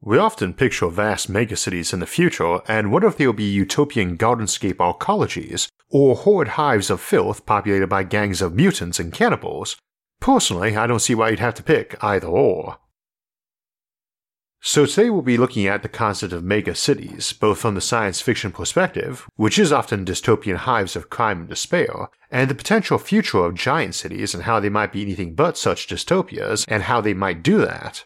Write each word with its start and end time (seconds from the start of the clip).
We 0.00 0.16
often 0.16 0.54
picture 0.54 0.88
vast 0.88 1.30
megacities 1.30 1.92
in 1.92 1.98
the 1.98 2.06
future 2.06 2.60
and 2.68 2.92
wonder 2.92 3.08
if 3.08 3.16
they 3.16 3.26
will 3.26 3.32
be 3.32 3.50
utopian 3.50 4.16
gardenscape 4.16 4.76
arcologies 4.76 5.68
or 5.90 6.14
horrid 6.14 6.48
hives 6.50 6.88
of 6.88 7.00
filth 7.00 7.44
populated 7.44 7.88
by 7.88 8.04
gangs 8.04 8.40
of 8.40 8.54
mutants 8.54 9.00
and 9.00 9.12
cannibals. 9.12 9.76
Personally, 10.20 10.76
I 10.76 10.86
don't 10.86 11.00
see 11.00 11.16
why 11.16 11.30
you'd 11.30 11.40
have 11.40 11.54
to 11.54 11.64
pick 11.64 11.96
either 12.02 12.28
or. 12.28 12.78
So 14.60 14.86
today 14.86 15.10
we'll 15.10 15.22
be 15.22 15.36
looking 15.36 15.66
at 15.66 15.82
the 15.82 15.88
concept 15.88 16.32
of 16.32 16.42
megacities, 16.42 17.38
both 17.38 17.58
from 17.58 17.74
the 17.74 17.80
science 17.80 18.20
fiction 18.20 18.52
perspective, 18.52 19.28
which 19.36 19.58
is 19.58 19.72
often 19.72 20.04
dystopian 20.04 20.56
hives 20.56 20.94
of 20.96 21.10
crime 21.10 21.40
and 21.40 21.48
despair, 21.48 22.08
and 22.30 22.50
the 22.50 22.56
potential 22.56 22.98
future 22.98 23.44
of 23.44 23.54
giant 23.54 23.94
cities 23.94 24.34
and 24.34 24.44
how 24.44 24.58
they 24.60 24.68
might 24.68 24.92
be 24.92 25.02
anything 25.02 25.34
but 25.34 25.56
such 25.56 25.88
dystopias 25.88 26.64
and 26.68 26.84
how 26.84 27.00
they 27.00 27.14
might 27.14 27.42
do 27.42 27.58
that. 27.58 28.04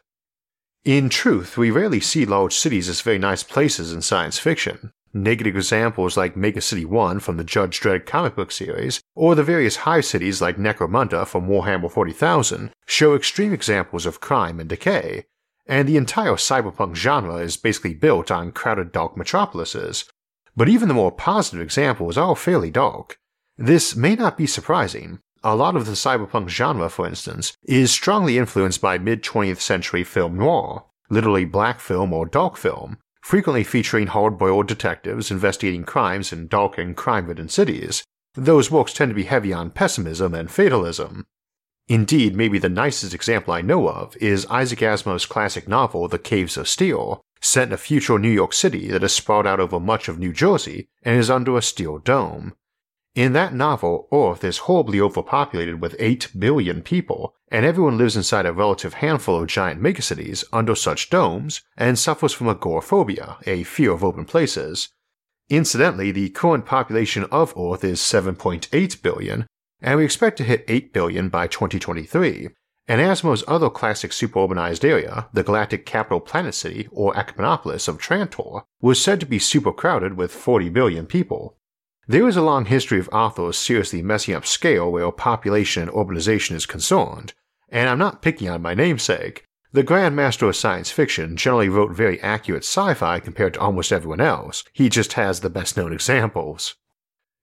In 0.84 1.10
truth, 1.10 1.56
we 1.56 1.70
rarely 1.70 2.00
see 2.00 2.27
large 2.27 2.56
cities 2.56 2.88
as 2.88 3.02
very 3.02 3.18
nice 3.18 3.45
places 3.45 3.92
in 3.92 4.02
science 4.02 4.41
fiction. 4.41 4.91
Negative 5.14 5.55
examples 5.55 6.16
like 6.16 6.36
Mega 6.36 6.60
City 6.60 6.84
1 6.84 7.20
from 7.20 7.36
the 7.36 7.45
Judge 7.45 7.78
Dredd 7.78 8.05
comic 8.05 8.34
book 8.34 8.50
series, 8.50 9.00
or 9.14 9.36
the 9.36 9.45
various 9.45 9.77
hive 9.77 10.05
cities 10.05 10.41
like 10.42 10.56
Necromunda 10.56 11.25
from 11.25 11.47
Warhammer 11.47 11.88
40,000, 11.88 12.72
show 12.84 13.14
extreme 13.14 13.53
examples 13.53 14.06
of 14.06 14.20
crime 14.20 14.58
and 14.58 14.69
decay, 14.69 15.25
and 15.66 15.88
the 15.88 15.97
entire 15.97 16.33
cyberpunk 16.33 16.97
genre 16.97 17.36
is 17.36 17.56
basically 17.56 17.94
built 17.94 18.33
on 18.33 18.50
crowded 18.50 18.91
dark 18.91 19.16
metropolises. 19.16 20.06
But 20.56 20.69
even 20.69 20.88
the 20.88 20.94
more 20.94 21.12
positive 21.12 21.60
examples 21.60 22.19
are 22.19 22.34
fairly 22.34 22.72
dark. 22.72 23.19
This 23.56 23.94
may 23.94 24.16
not 24.16 24.36
be 24.36 24.48
surprising, 24.48 25.20
a 25.44 25.56
lot 25.56 25.76
of 25.76 25.86
the 25.86 25.92
cyberpunk 25.92 26.48
genre, 26.48 26.88
for 26.88 27.06
instance, 27.06 27.56
is 27.64 27.90
strongly 27.90 28.38
influenced 28.38 28.80
by 28.80 28.98
mid 28.98 29.22
20th 29.22 29.60
century 29.60 30.04
film 30.04 30.36
noir, 30.36 30.84
literally 31.10 31.44
black 31.44 31.80
film 31.80 32.12
or 32.12 32.26
dark 32.26 32.56
film, 32.56 32.98
frequently 33.22 33.64
featuring 33.64 34.08
hard 34.08 34.38
boiled 34.38 34.68
detectives 34.68 35.30
investigating 35.30 35.84
crimes 35.84 36.32
in 36.32 36.48
dark 36.48 36.78
and 36.78 36.96
crime 36.96 37.26
ridden 37.26 37.48
cities. 37.48 38.04
Those 38.34 38.70
works 38.70 38.92
tend 38.92 39.10
to 39.10 39.14
be 39.14 39.24
heavy 39.24 39.52
on 39.52 39.70
pessimism 39.70 40.34
and 40.34 40.50
fatalism. 40.50 41.26
Indeed, 41.88 42.36
maybe 42.36 42.58
the 42.58 42.68
nicest 42.68 43.12
example 43.12 43.52
I 43.52 43.60
know 43.60 43.88
of 43.88 44.16
is 44.18 44.46
Isaac 44.46 44.78
Asimov's 44.78 45.26
classic 45.26 45.68
novel 45.68 46.08
The 46.08 46.18
Caves 46.18 46.56
of 46.56 46.68
Steel, 46.68 47.20
set 47.40 47.68
in 47.68 47.74
a 47.74 47.76
future 47.76 48.18
New 48.18 48.30
York 48.30 48.52
City 48.52 48.88
that 48.88 49.02
is 49.02 49.12
sprawled 49.12 49.46
out 49.46 49.60
over 49.60 49.80
much 49.80 50.08
of 50.08 50.18
New 50.18 50.32
Jersey 50.32 50.86
and 51.02 51.18
is 51.18 51.28
under 51.28 51.56
a 51.56 51.62
steel 51.62 51.98
dome. 51.98 52.54
In 53.14 53.34
that 53.34 53.52
novel, 53.52 54.08
Earth 54.10 54.42
is 54.42 54.58
horribly 54.58 54.98
overpopulated 54.98 55.82
with 55.82 55.96
8 55.98 56.30
billion 56.38 56.80
people, 56.80 57.34
and 57.48 57.66
everyone 57.66 57.98
lives 57.98 58.16
inside 58.16 58.46
a 58.46 58.54
relative 58.54 58.94
handful 58.94 59.36
of 59.38 59.48
giant 59.48 59.82
megacities 59.82 60.44
under 60.50 60.74
such 60.74 61.10
domes 61.10 61.60
and 61.77 61.98
suffers 61.98 62.32
from 62.32 62.48
agoraphobia, 62.48 63.36
a 63.46 63.64
fear 63.64 63.92
of 63.92 64.02
open 64.02 64.24
places. 64.24 64.88
Incidentally, 65.50 66.10
the 66.10 66.30
current 66.30 66.64
population 66.64 67.24
of 67.24 67.52
Earth 67.54 67.84
is 67.84 68.00
7.8 68.00 69.02
billion, 69.02 69.47
and 69.82 69.98
we 69.98 70.06
expect 70.06 70.38
to 70.38 70.44
hit 70.44 70.64
8 70.66 70.94
billion 70.94 71.28
by 71.28 71.47
2023. 71.47 72.48
And 72.88 73.00
Asimov's 73.02 73.44
other 73.47 73.69
classic 73.69 74.12
superurbanized 74.12 74.84
area, 74.84 75.28
the 75.34 75.42
galactic 75.42 75.84
capital 75.84 76.20
planet 76.20 76.54
city 76.54 76.88
or 76.91 77.14
ecumenopolis 77.14 77.88
of 77.88 77.98
Trantor, 77.98 78.62
was 78.81 79.03
said 79.03 79.20
to 79.20 79.26
be 79.26 79.38
supercrowded 79.38 80.16
with 80.16 80.32
40 80.32 80.70
billion 80.70 81.04
people. 81.04 81.58
There 82.08 82.26
is 82.26 82.36
a 82.36 82.42
long 82.42 82.64
history 82.64 82.98
of 82.98 83.08
authors 83.12 83.56
seriously 83.56 84.02
messing 84.02 84.34
up 84.34 84.44
scale 84.44 84.90
where 84.90 85.10
population 85.12 85.84
and 85.84 85.92
urbanization 85.92 86.56
is 86.56 86.66
concerned, 86.66 87.32
and 87.68 87.88
I'm 87.88 87.98
not 87.98 88.22
picking 88.22 88.48
on 88.48 88.60
my 88.60 88.74
namesake. 88.74 89.44
The 89.72 89.84
Grandmaster 89.84 90.48
of 90.48 90.56
Science 90.56 90.90
Fiction 90.90 91.36
generally 91.36 91.68
wrote 91.68 91.92
very 91.92 92.20
accurate 92.20 92.64
sci 92.64 92.94
fi 92.94 93.20
compared 93.20 93.54
to 93.54 93.60
almost 93.60 93.92
everyone 93.92 94.20
else, 94.20 94.64
he 94.72 94.88
just 94.88 95.12
has 95.12 95.40
the 95.40 95.48
best 95.48 95.76
known 95.76 95.92
examples. 95.92 96.74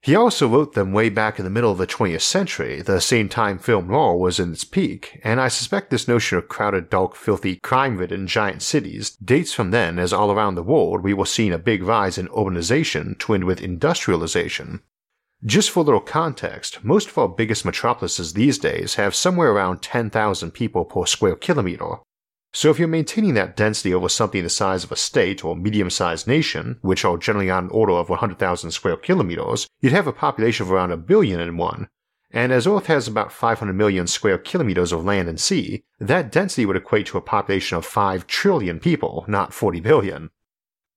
He 0.01 0.15
also 0.15 0.47
wrote 0.47 0.73
them 0.73 0.93
way 0.93 1.09
back 1.09 1.39
in 1.39 1.43
the 1.43 1.51
middle 1.51 1.71
of 1.71 1.77
the 1.77 1.85
20th 1.85 2.21
century, 2.21 2.81
the 2.81 3.01
same 3.01 3.27
time 3.27 3.59
film 3.59 3.87
noir 3.87 4.15
was 4.15 4.39
in 4.39 4.53
its 4.53 4.63
peak, 4.63 5.19
and 5.25 5.41
I 5.41 5.49
suspect 5.49 5.89
this 5.89 6.07
notion 6.07 6.37
of 6.37 6.47
crowded, 6.47 6.89
dark, 6.89 7.15
filthy, 7.15 7.57
crime 7.57 7.97
ridden 7.97 8.25
giant 8.25 8.61
cities 8.61 9.09
dates 9.17 9.53
from 9.53 9.71
then 9.71 9.99
as 9.99 10.13
all 10.13 10.31
around 10.31 10.55
the 10.55 10.63
world 10.63 11.03
we 11.03 11.13
were 11.13 11.25
seeing 11.25 11.51
a 11.51 11.59
big 11.59 11.83
rise 11.83 12.17
in 12.17 12.29
urbanization 12.29 13.17
twinned 13.19 13.43
with 13.43 13.61
industrialization. 13.61 14.81
Just 15.43 15.69
for 15.69 15.81
a 15.81 15.83
little 15.83 16.01
context, 16.01 16.83
most 16.83 17.09
of 17.09 17.17
our 17.17 17.27
biggest 17.27 17.65
metropolises 17.65 18.33
these 18.33 18.57
days 18.57 18.95
have 18.95 19.13
somewhere 19.13 19.51
around 19.51 19.81
10,000 19.81 20.51
people 20.51 20.85
per 20.85 21.05
square 21.05 21.35
kilometer, 21.35 21.97
so 22.51 22.71
if 22.71 22.79
you're 22.79 22.87
maintaining 22.87 23.35
that 23.35 23.55
density 23.55 23.93
over 23.93 24.09
something 24.09 24.43
the 24.43 24.49
size 24.49 24.83
of 24.83 24.91
a 24.91 24.95
state 24.95 25.45
or 25.45 25.55
medium-sized 25.55 26.27
nation, 26.27 26.79
which 26.81 27.05
are 27.05 27.17
generally 27.17 27.49
on 27.49 27.65
an 27.65 27.69
order 27.69 27.93
of 27.93 28.09
100,000 28.09 28.71
square 28.71 28.97
kilometers, 28.97 29.67
you'd 29.81 29.93
have 29.93 30.07
a 30.07 30.13
population 30.13 30.65
of 30.65 30.71
around 30.71 30.91
a 30.91 30.97
billion 30.97 31.39
in 31.39 31.57
one. 31.57 31.87
And 32.31 32.51
as 32.51 32.67
Earth 32.67 32.87
has 32.87 33.07
about 33.07 33.31
500 33.31 33.73
million 33.73 34.07
square 34.07 34.37
kilometers 34.37 34.91
of 34.91 35.05
land 35.05 35.27
and 35.27 35.39
sea, 35.39 35.83
that 35.99 36.31
density 36.31 36.65
would 36.65 36.75
equate 36.75 37.07
to 37.07 37.17
a 37.17 37.21
population 37.21 37.77
of 37.77 37.85
5 37.85 38.27
trillion 38.27 38.79
people, 38.79 39.25
not 39.27 39.53
40 39.53 39.79
billion. 39.79 40.29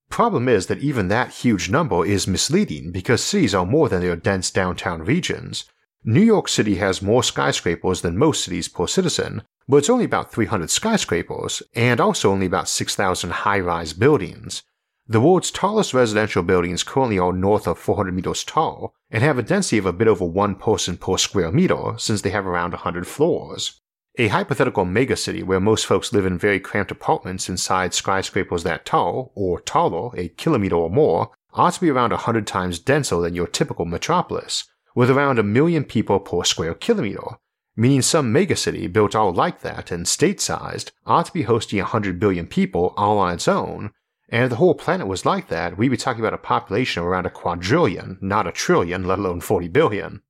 Problem 0.09 0.47
is 0.47 0.67
that 0.67 0.79
even 0.79 1.07
that 1.07 1.31
huge 1.31 1.69
number 1.69 2.05
is 2.05 2.27
misleading 2.27 2.91
because 2.91 3.23
cities 3.23 3.55
are 3.55 3.65
more 3.65 3.89
than 3.89 4.01
their 4.01 4.15
dense 4.15 4.51
downtown 4.51 5.03
regions. 5.03 5.65
New 6.03 6.21
York 6.21 6.47
City 6.47 6.75
has 6.75 7.01
more 7.01 7.23
skyscrapers 7.23 8.01
than 8.01 8.17
most 8.17 8.43
cities 8.43 8.67
per 8.67 8.85
citizen, 8.85 9.41
but 9.67 9.77
it's 9.77 9.89
only 9.89 10.05
about 10.05 10.31
300 10.31 10.69
skyscrapers 10.69 11.63
and 11.73 11.99
also 11.99 12.31
only 12.31 12.45
about 12.45 12.69
6,000 12.69 13.29
high 13.29 13.59
rise 13.59 13.93
buildings. 13.93 14.63
The 15.05 15.19
world's 15.19 15.51
tallest 15.51 15.93
residential 15.93 16.43
buildings 16.43 16.83
currently 16.83 17.19
are 17.19 17.33
north 17.33 17.67
of 17.67 17.77
400 17.77 18.13
meters 18.13 18.43
tall 18.43 18.93
and 19.11 19.21
have 19.21 19.37
a 19.37 19.43
density 19.43 19.77
of 19.77 19.85
a 19.85 19.93
bit 19.93 20.07
over 20.07 20.25
one 20.25 20.55
person 20.55 20.95
per 20.97 21.17
square 21.17 21.51
meter 21.51 21.95
since 21.97 22.21
they 22.21 22.29
have 22.29 22.47
around 22.47 22.71
100 22.71 23.05
floors. 23.05 23.81
A 24.17 24.29
hypothetical 24.29 24.85
megacity 24.85 25.43
where 25.43 25.59
most 25.59 25.85
folks 25.85 26.13
live 26.13 26.25
in 26.25 26.37
very 26.37 26.59
cramped 26.59 26.91
apartments 26.91 27.49
inside 27.49 27.93
skyscrapers 27.93 28.63
that 28.63 28.85
tall, 28.85 29.31
or 29.35 29.59
taller, 29.59 30.17
a 30.17 30.29
kilometer 30.29 30.75
or 30.75 30.89
more, 30.89 31.31
ought 31.53 31.73
to 31.73 31.81
be 31.81 31.89
around 31.89 32.11
100 32.11 32.47
times 32.47 32.79
denser 32.79 33.19
than 33.19 33.35
your 33.35 33.47
typical 33.47 33.85
metropolis, 33.85 34.65
with 34.95 35.09
around 35.09 35.39
a 35.39 35.43
million 35.43 35.83
people 35.83 36.19
per 36.19 36.43
square 36.43 36.75
kilometer, 36.75 37.37
meaning 37.75 38.01
some 38.01 38.33
megacity 38.33 38.91
built 38.91 39.15
all 39.15 39.33
like 39.33 39.61
that 39.61 39.91
and 39.91 40.07
state-sized 40.07 40.91
ought 41.05 41.25
to 41.25 41.33
be 41.33 41.43
hosting 41.43 41.79
100 41.79 42.19
billion 42.19 42.47
people 42.47 42.93
all 42.97 43.17
on 43.17 43.33
its 43.33 43.47
own, 43.47 43.91
and 44.29 44.43
if 44.43 44.49
the 44.49 44.55
whole 44.55 44.75
planet 44.75 45.07
was 45.07 45.25
like 45.25 45.47
that, 45.49 45.77
we'd 45.77 45.89
be 45.89 45.97
talking 45.97 46.21
about 46.21 46.33
a 46.33 46.37
population 46.39 47.01
of 47.01 47.07
around 47.07 47.25
a 47.25 47.29
quadrillion, 47.29 48.17
not 48.21 48.47
a 48.47 48.51
trillion, 48.51 49.07
let 49.07 49.19
alone 49.19 49.41
40 49.41 49.67
billion. 49.67 50.21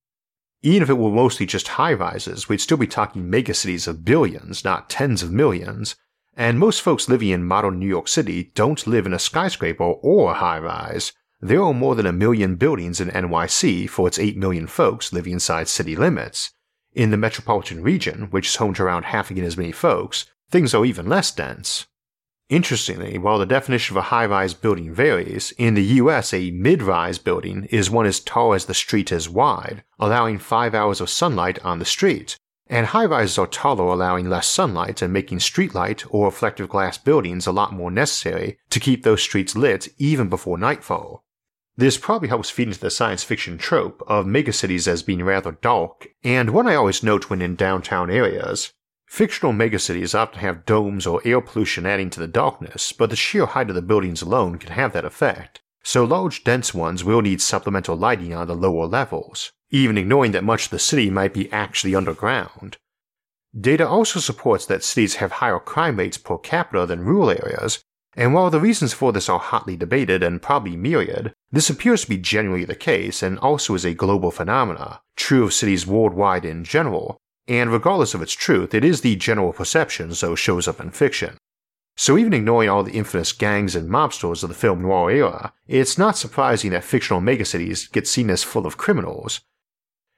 Even 0.61 0.83
if 0.83 0.89
it 0.89 0.97
were 0.97 1.11
mostly 1.11 1.45
just 1.45 1.67
high 1.69 1.93
rises, 1.93 2.47
we'd 2.47 2.61
still 2.61 2.77
be 2.77 2.87
talking 2.87 3.29
megacities 3.29 3.87
of 3.87 4.05
billions, 4.05 4.63
not 4.63 4.89
tens 4.89 5.21
of 5.21 5.31
millions, 5.31 5.95
and 6.35 6.57
most 6.57 6.81
folks 6.81 7.07
living 7.07 7.29
in 7.29 7.43
modern 7.43 7.79
New 7.79 7.87
York 7.87 8.07
City 8.07 8.51
don't 8.55 8.87
live 8.87 9.05
in 9.05 9.13
a 9.13 9.19
skyscraper 9.19 9.83
or 9.83 10.31
a 10.31 10.35
high 10.35 10.59
rise. 10.59 11.13
There 11.41 11.61
are 11.61 11.73
more 11.73 11.95
than 11.95 12.05
a 12.05 12.13
million 12.13 12.55
buildings 12.55 13.01
in 13.01 13.09
NYC 13.09 13.89
for 13.89 14.07
its 14.07 14.17
8 14.17 14.37
million 14.37 14.65
folks 14.65 15.13
living 15.13 15.33
inside 15.33 15.67
city 15.67 15.95
limits, 15.95 16.51
in 16.93 17.11
the 17.11 17.17
metropolitan 17.17 17.81
region, 17.81 18.27
which 18.31 18.47
is 18.47 18.55
home 18.55 18.73
to 18.75 18.83
around 18.83 19.05
half 19.05 19.31
again 19.31 19.43
as 19.43 19.57
many 19.57 19.71
folks, 19.71 20.25
things 20.49 20.73
are 20.73 20.85
even 20.85 21.07
less 21.07 21.31
dense. 21.31 21.87
Interestingly, 22.49 23.17
while 23.17 23.39
the 23.39 23.45
definition 23.45 23.93
of 23.93 23.97
a 23.97 24.09
high 24.09 24.25
rise 24.25 24.53
building 24.53 24.93
varies, 24.93 25.53
in 25.57 25.73
the 25.73 25.83
US 26.01 26.33
a 26.33 26.51
mid 26.51 26.83
rise 26.83 27.17
building 27.17 27.65
is 27.71 27.89
one 27.89 28.05
as 28.05 28.19
tall 28.19 28.53
as 28.53 28.65
the 28.65 28.73
street 28.73 29.11
is 29.11 29.29
wide, 29.29 29.83
allowing 29.97 30.37
5 30.37 30.75
hours 30.75 31.01
of 31.01 31.09
sunlight 31.09 31.57
on 31.65 31.79
the 31.79 31.85
street, 31.85 32.37
and 32.67 32.87
high 32.87 33.05
rises 33.05 33.37
are 33.37 33.47
taller, 33.47 33.85
allowing 33.85 34.29
less 34.29 34.47
sunlight 34.47 35.01
and 35.01 35.11
making 35.11 35.39
streetlight 35.39 36.05
or 36.09 36.25
reflective 36.25 36.69
glass 36.69 36.97
buildings 36.97 37.47
a 37.47 37.51
lot 37.51 37.73
more 37.73 37.91
necessary 37.91 38.57
to 38.69 38.79
keep 38.79 39.03
those 39.03 39.21
streets 39.21 39.55
lit 39.55 39.87
even 39.97 40.29
before 40.29 40.57
nightfall. 40.57 41.23
This 41.75 41.97
probably 41.97 42.29
helps 42.29 42.51
feed 42.51 42.67
into 42.67 42.79
the 42.79 42.91
science 42.91 43.23
fiction 43.23 43.57
trope 43.57 44.03
of 44.07 44.27
megacities 44.27 44.87
as 44.87 45.01
being 45.01 45.23
rather 45.23 45.53
dark, 45.53 46.07
and 46.23 46.51
one 46.51 46.67
I 46.67 46.75
always 46.75 47.01
note 47.01 47.29
when 47.29 47.41
in 47.41 47.55
downtown 47.55 48.11
areas. 48.11 48.73
Fictional 49.07 49.53
megacities 49.53 50.13
often 50.13 50.39
have 50.39 50.65
domes 50.65 51.07
or 51.07 51.21
air 51.25 51.41
pollution 51.41 51.85
adding 51.85 52.09
to 52.11 52.19
the 52.19 52.27
darkness, 52.27 52.91
but 52.91 53.09
the 53.09 53.15
sheer 53.15 53.45
height 53.45 53.69
of 53.69 53.75
the 53.75 53.81
buildings 53.81 54.21
alone 54.21 54.57
can 54.57 54.71
have 54.71 54.93
that 54.93 55.05
effect. 55.05 55.61
so 55.83 56.05
large 56.05 56.43
dense 56.43 56.73
ones 56.73 57.03
will 57.03 57.21
need 57.21 57.41
supplemental 57.41 57.95
lighting 57.95 58.33
on 58.33 58.47
the 58.47 58.55
lower 58.55 58.85
levels, 58.85 59.51
even 59.69 59.97
ignoring 59.97 60.31
that 60.31 60.43
much 60.43 60.65
of 60.65 60.71
the 60.71 60.79
city 60.79 61.09
might 61.09 61.33
be 61.33 61.51
actually 61.51 61.93
underground. 61.93 62.77
Data 63.59 63.87
also 63.87 64.19
supports 64.19 64.65
that 64.65 64.83
cities 64.83 65.15
have 65.15 65.33
higher 65.33 65.59
crime 65.59 65.97
rates 65.97 66.17
per 66.17 66.37
capita 66.37 66.85
than 66.85 67.01
rural 67.01 67.29
areas, 67.29 67.83
and 68.15 68.33
while 68.33 68.49
the 68.49 68.59
reasons 68.59 68.93
for 68.93 69.11
this 69.11 69.29
are 69.29 69.39
hotly 69.39 69.75
debated 69.75 70.21
and 70.21 70.41
probably 70.41 70.75
myriad, 70.75 71.33
this 71.51 71.69
appears 71.69 72.03
to 72.03 72.09
be 72.09 72.17
generally 72.17 72.65
the 72.65 72.75
case 72.75 73.23
and 73.23 73.39
also 73.39 73.73
is 73.73 73.85
a 73.85 73.93
global 73.93 74.31
phenomena, 74.31 75.01
true 75.15 75.45
of 75.45 75.53
cities 75.53 75.87
worldwide 75.87 76.45
in 76.45 76.63
general, 76.63 77.17
and 77.47 77.71
regardless 77.71 78.13
of 78.13 78.21
its 78.21 78.33
truth, 78.33 78.73
it 78.73 78.85
is 78.85 79.01
the 79.01 79.15
general 79.15 79.51
perception 79.51 80.13
so 80.13 80.35
shows 80.35 80.67
up 80.67 80.79
in 80.79 80.91
fiction. 80.91 81.37
So 81.95 82.17
even 82.17 82.33
ignoring 82.33 82.69
all 82.69 82.83
the 82.83 82.93
infamous 82.93 83.31
gangs 83.31 83.75
and 83.75 83.89
mobsters 83.89 84.43
of 84.43 84.49
the 84.49 84.55
film 84.55 84.81
noir 84.81 85.11
era, 85.11 85.53
it's 85.67 85.97
not 85.97 86.17
surprising 86.17 86.71
that 86.71 86.83
fictional 86.83 87.21
megacities 87.21 87.91
get 87.91 88.07
seen 88.07 88.29
as 88.29 88.43
full 88.43 88.65
of 88.65 88.77
criminals. 88.77 89.41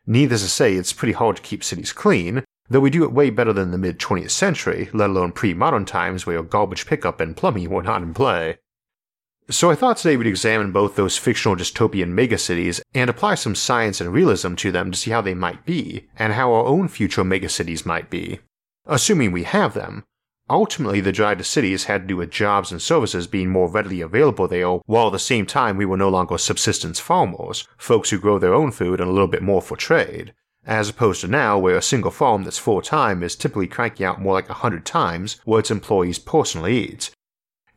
Needless 0.06 0.44
to 0.44 0.50
say, 0.50 0.75
it's 0.75 0.94
pretty 0.94 1.13
hard 1.13 1.38
to 1.38 1.42
keep 1.42 1.63
cities 1.63 1.92
clean, 1.92 2.44
though 2.69 2.79
we 2.79 2.89
do 2.89 3.03
it 3.03 3.12
way 3.12 3.29
better 3.29 3.53
than 3.53 3.71
the 3.71 3.77
mid 3.77 4.00
20th 4.00 4.31
century, 4.31 4.89
let 4.94 5.09
alone 5.09 5.31
pre 5.31 5.53
modern 5.53 5.85
times 5.85 6.25
where 6.25 6.41
garbage 6.44 6.85
pickup 6.85 7.19
and 7.19 7.38
plumbing 7.38 7.69
were 7.71 7.83
not 7.83 8.01
in 8.01 8.13
play. 8.13 8.57
So 9.50 9.69
I 9.69 9.75
thought 9.75 9.97
today 9.97 10.17
we'd 10.17 10.25
examine 10.25 10.71
both 10.71 10.95
those 10.95 11.17
fictional 11.17 11.56
dystopian 11.56 12.13
megacities 12.13 12.81
and 12.95 13.09
apply 13.09 13.35
some 13.35 13.53
science 13.53 14.01
and 14.01 14.12
realism 14.12 14.56
to 14.56 14.71
them 14.71 14.91
to 14.91 14.97
see 14.97 15.12
how 15.12 15.21
they 15.21 15.35
might 15.35 15.65
be, 15.65 16.07
and 16.17 16.33
how 16.33 16.51
our 16.51 16.65
own 16.65 16.88
future 16.88 17.23
megacities 17.23 17.85
might 17.85 18.09
be. 18.09 18.39
Assuming 18.88 19.31
we 19.31 19.44
have 19.44 19.73
them, 19.73 20.03
Ultimately, 20.50 21.01
the 21.01 21.11
drive 21.11 21.39
to 21.39 21.44
cities 21.44 21.85
had 21.85 22.01
to 22.01 22.07
do 22.07 22.18
with 22.18 22.29
jobs 22.29 22.71
and 22.71 22.79
services 22.79 23.25
being 23.25 23.50
more 23.50 23.68
readily 23.68 24.00
available 24.00 24.47
there, 24.47 24.68
while 24.85 25.07
at 25.07 25.13
the 25.13 25.19
same 25.19 25.47
time 25.47 25.75
we 25.75 25.85
were 25.85 25.97
no 25.97 26.09
longer 26.09 26.38
subsistence 26.38 27.00
farmers, 27.00 27.68
folks 27.79 28.11
who 28.11 28.19
grow 28.19 28.38
their 28.38 28.53
own 28.53 28.71
food 28.71 29.01
and 29.01 29.09
a 29.09 29.11
little 29.11 29.27
bit 29.27 29.41
more 29.41 29.61
for 29.61 29.75
trade, 29.75 30.33
as 30.65 30.89
opposed 30.89 31.21
to 31.21 31.27
now 31.27 31.57
where 31.57 31.77
a 31.77 31.81
single 31.81 32.12
farm 32.12 32.44
that's 32.44 32.57
full 32.57 32.81
time 32.81 33.23
is 33.23 33.35
typically 33.35 33.67
cranking 33.67 34.06
out 34.06 34.21
more 34.21 34.33
like 34.33 34.50
a 34.50 34.53
hundred 34.53 34.85
times 34.85 35.39
what 35.45 35.59
its 35.59 35.71
employees 35.71 36.19
personally 36.19 36.77
eat. 36.77 37.12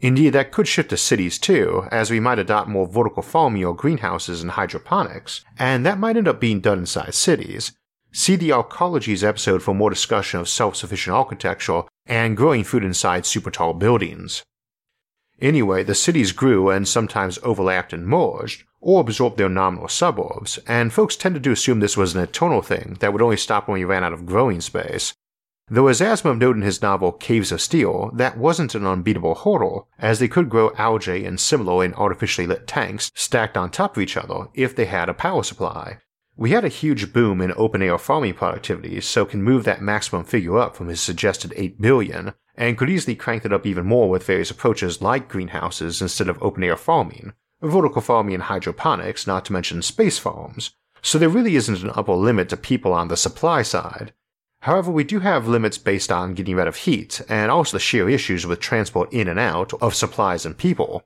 Indeed, 0.00 0.30
that 0.30 0.52
could 0.52 0.68
shift 0.68 0.90
to 0.90 0.96
cities 0.96 1.38
too, 1.38 1.88
as 1.90 2.10
we 2.10 2.20
might 2.20 2.38
adopt 2.38 2.68
more 2.68 2.86
vertical 2.86 3.22
farming 3.22 3.64
or 3.64 3.74
greenhouses 3.74 4.42
and 4.42 4.52
hydroponics, 4.52 5.44
and 5.58 5.84
that 5.84 5.98
might 5.98 6.16
end 6.16 6.28
up 6.28 6.40
being 6.40 6.60
done 6.60 6.78
inside 6.78 7.14
cities, 7.14 7.72
See 8.12 8.36
the 8.36 8.50
Arcologies 8.50 9.22
episode 9.22 9.62
for 9.62 9.74
more 9.74 9.90
discussion 9.90 10.40
of 10.40 10.48
self 10.48 10.76
sufficient 10.76 11.14
architecture 11.14 11.82
and 12.06 12.36
growing 12.36 12.64
food 12.64 12.82
inside 12.82 13.26
super 13.26 13.50
tall 13.50 13.74
buildings. 13.74 14.42
Anyway, 15.40 15.82
the 15.84 15.94
cities 15.94 16.32
grew 16.32 16.68
and 16.68 16.88
sometimes 16.88 17.38
overlapped 17.42 17.92
and 17.92 18.06
merged, 18.06 18.64
or 18.80 19.00
absorbed 19.00 19.36
their 19.36 19.48
nominal 19.48 19.88
suburbs, 19.88 20.58
and 20.66 20.92
folks 20.92 21.16
tended 21.16 21.42
to 21.44 21.52
assume 21.52 21.80
this 21.80 21.96
was 21.96 22.14
an 22.14 22.22
eternal 22.22 22.62
thing 22.62 22.96
that 23.00 23.12
would 23.12 23.22
only 23.22 23.36
stop 23.36 23.68
when 23.68 23.78
we 23.78 23.84
ran 23.84 24.04
out 24.04 24.12
of 24.12 24.26
growing 24.26 24.60
space. 24.60 25.14
Though, 25.70 25.88
as 25.88 26.00
Asimov 26.00 26.38
noted 26.38 26.60
in 26.60 26.62
his 26.62 26.80
novel 26.80 27.12
Caves 27.12 27.52
of 27.52 27.60
Steel, 27.60 28.10
that 28.14 28.38
wasn't 28.38 28.74
an 28.74 28.86
unbeatable 28.86 29.34
hurdle, 29.34 29.86
as 29.98 30.18
they 30.18 30.28
could 30.28 30.48
grow 30.48 30.72
algae 30.78 31.26
and 31.26 31.38
similar 31.38 31.84
in 31.84 31.92
artificially 31.94 32.46
lit 32.46 32.66
tanks 32.66 33.12
stacked 33.14 33.56
on 33.56 33.70
top 33.70 33.96
of 33.96 34.02
each 34.02 34.16
other 34.16 34.48
if 34.54 34.74
they 34.74 34.86
had 34.86 35.08
a 35.08 35.14
power 35.14 35.42
supply. 35.42 35.98
We 36.40 36.52
had 36.52 36.64
a 36.64 36.68
huge 36.68 37.12
boom 37.12 37.40
in 37.40 37.52
open 37.56 37.82
air 37.82 37.98
farming 37.98 38.34
productivity, 38.34 39.00
so 39.00 39.24
can 39.24 39.42
move 39.42 39.64
that 39.64 39.82
maximum 39.82 40.22
figure 40.22 40.56
up 40.56 40.76
from 40.76 40.86
his 40.86 41.00
suggested 41.00 41.52
8 41.56 41.80
billion, 41.80 42.32
and 42.54 42.78
could 42.78 42.88
easily 42.88 43.16
crank 43.16 43.44
it 43.44 43.52
up 43.52 43.66
even 43.66 43.86
more 43.86 44.08
with 44.08 44.24
various 44.24 44.48
approaches 44.48 45.02
like 45.02 45.28
greenhouses 45.28 46.00
instead 46.00 46.28
of 46.28 46.40
open 46.40 46.62
air 46.62 46.76
farming, 46.76 47.32
vertical 47.60 48.00
farming 48.00 48.34
and 48.34 48.44
hydroponics, 48.44 49.26
not 49.26 49.46
to 49.46 49.52
mention 49.52 49.82
space 49.82 50.16
farms. 50.16 50.76
So 51.02 51.18
there 51.18 51.28
really 51.28 51.56
isn't 51.56 51.82
an 51.82 51.90
upper 51.96 52.14
limit 52.14 52.50
to 52.50 52.56
people 52.56 52.92
on 52.92 53.08
the 53.08 53.16
supply 53.16 53.62
side. 53.62 54.12
However, 54.60 54.92
we 54.92 55.02
do 55.02 55.18
have 55.18 55.48
limits 55.48 55.76
based 55.76 56.12
on 56.12 56.34
getting 56.34 56.54
rid 56.54 56.68
of 56.68 56.76
heat, 56.76 57.20
and 57.28 57.50
also 57.50 57.76
the 57.76 57.80
sheer 57.80 58.08
issues 58.08 58.46
with 58.46 58.60
transport 58.60 59.12
in 59.12 59.26
and 59.26 59.40
out 59.40 59.72
of 59.82 59.92
supplies 59.92 60.46
and 60.46 60.56
people. 60.56 61.04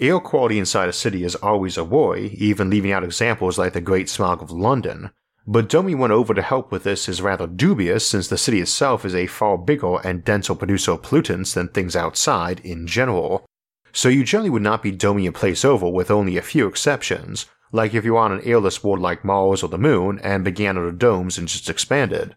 Air 0.00 0.20
quality 0.20 0.58
inside 0.58 0.88
a 0.88 0.92
city 0.92 1.22
is 1.22 1.34
always 1.36 1.76
a 1.76 1.84
worry, 1.84 2.28
even 2.38 2.70
leaving 2.70 2.92
out 2.92 3.04
examples 3.04 3.58
like 3.58 3.72
the 3.72 3.80
Great 3.80 4.08
Smog 4.08 4.42
of 4.42 4.50
London. 4.50 5.10
But 5.46 5.68
Domi 5.68 5.94
went 5.94 6.12
over 6.12 6.34
to 6.34 6.42
help 6.42 6.70
with 6.70 6.84
this 6.84 7.08
is 7.08 7.20
rather 7.20 7.46
dubious 7.46 8.06
since 8.06 8.28
the 8.28 8.38
city 8.38 8.60
itself 8.60 9.04
is 9.04 9.14
a 9.14 9.26
far 9.26 9.58
bigger 9.58 9.98
and 10.04 10.24
denser 10.24 10.54
producer 10.54 10.92
of 10.92 11.02
pollutants 11.02 11.54
than 11.54 11.68
things 11.68 11.96
outside 11.96 12.60
in 12.60 12.86
general. 12.86 13.44
So 13.92 14.08
you 14.08 14.24
generally 14.24 14.50
would 14.50 14.62
not 14.62 14.82
be 14.82 14.92
doming 14.92 15.28
a 15.28 15.32
place 15.32 15.64
over 15.64 15.88
with 15.88 16.10
only 16.10 16.36
a 16.36 16.42
few 16.42 16.66
exceptions, 16.66 17.46
like 17.72 17.92
if 17.92 18.04
you 18.04 18.14
were 18.14 18.20
on 18.20 18.32
an 18.32 18.42
airless 18.44 18.82
world 18.84 19.00
like 19.00 19.24
Mars 19.24 19.62
or 19.62 19.68
the 19.68 19.78
Moon 19.78 20.20
and 20.22 20.44
began 20.44 20.78
under 20.78 20.92
domes 20.92 21.38
and 21.38 21.48
just 21.48 21.68
expanded. 21.68 22.36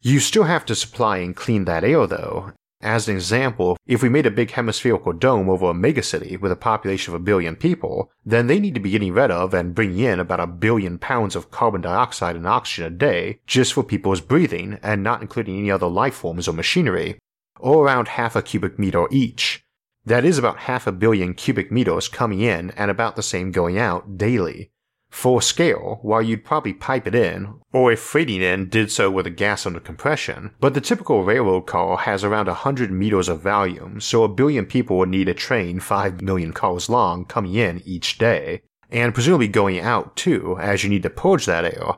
You 0.00 0.20
still 0.20 0.44
have 0.44 0.64
to 0.66 0.76
supply 0.76 1.18
and 1.18 1.34
clean 1.34 1.64
that 1.64 1.84
air 1.84 2.06
though, 2.06 2.52
as 2.80 3.08
an 3.08 3.16
example, 3.16 3.76
if 3.86 4.02
we 4.02 4.08
made 4.08 4.26
a 4.26 4.30
big 4.30 4.52
hemispherical 4.52 5.12
dome 5.12 5.48
over 5.50 5.70
a 5.70 5.74
megacity 5.74 6.40
with 6.40 6.52
a 6.52 6.56
population 6.56 7.12
of 7.12 7.20
a 7.20 7.24
billion 7.24 7.56
people, 7.56 8.12
then 8.24 8.46
they 8.46 8.60
need 8.60 8.74
to 8.74 8.80
be 8.80 8.90
getting 8.90 9.12
rid 9.12 9.32
of 9.32 9.52
and 9.52 9.74
bringing 9.74 9.98
in 9.98 10.20
about 10.20 10.38
a 10.38 10.46
billion 10.46 10.96
pounds 10.98 11.34
of 11.34 11.50
carbon 11.50 11.80
dioxide 11.80 12.36
and 12.36 12.46
oxygen 12.46 12.92
a 12.92 12.96
day 12.96 13.40
just 13.46 13.72
for 13.72 13.82
people's 13.82 14.20
breathing 14.20 14.78
and 14.82 15.02
not 15.02 15.20
including 15.22 15.58
any 15.58 15.70
other 15.70 15.88
life 15.88 16.14
forms 16.14 16.46
or 16.46 16.52
machinery, 16.52 17.18
or 17.58 17.84
around 17.84 18.08
half 18.08 18.36
a 18.36 18.42
cubic 18.42 18.78
meter 18.78 19.08
each. 19.10 19.60
That 20.04 20.24
is 20.24 20.38
about 20.38 20.60
half 20.60 20.86
a 20.86 20.92
billion 20.92 21.34
cubic 21.34 21.72
meters 21.72 22.06
coming 22.08 22.40
in 22.40 22.70
and 22.70 22.90
about 22.90 23.16
the 23.16 23.22
same 23.22 23.50
going 23.50 23.76
out 23.76 24.16
daily. 24.16 24.70
For 25.10 25.42
scale, 25.42 25.98
while 26.02 26.22
you'd 26.22 26.44
probably 26.44 26.74
pipe 26.74 27.06
it 27.06 27.14
in, 27.14 27.60
or 27.72 27.90
if 27.90 28.00
freighting 28.00 28.42
in 28.42 28.68
did 28.68 28.92
so 28.92 29.10
with 29.10 29.26
a 29.26 29.30
gas 29.30 29.66
under 29.66 29.80
compression, 29.80 30.52
but 30.60 30.74
the 30.74 30.80
typical 30.80 31.24
railroad 31.24 31.62
car 31.62 31.96
has 31.96 32.22
around 32.22 32.46
100 32.46 32.90
meters 32.92 33.28
of 33.28 33.40
volume, 33.40 34.00
so 34.00 34.22
a 34.22 34.28
billion 34.28 34.66
people 34.66 34.98
would 34.98 35.08
need 35.08 35.28
a 35.28 35.34
train 35.34 35.80
5 35.80 36.22
million 36.22 36.52
cars 36.52 36.88
long 36.88 37.24
coming 37.24 37.54
in 37.54 37.82
each 37.84 38.18
day, 38.18 38.62
and 38.90 39.14
presumably 39.14 39.48
going 39.48 39.80
out 39.80 40.14
too, 40.14 40.56
as 40.60 40.84
you 40.84 40.90
need 40.90 41.02
to 41.02 41.10
purge 41.10 41.46
that 41.46 41.64
air. 41.64 41.94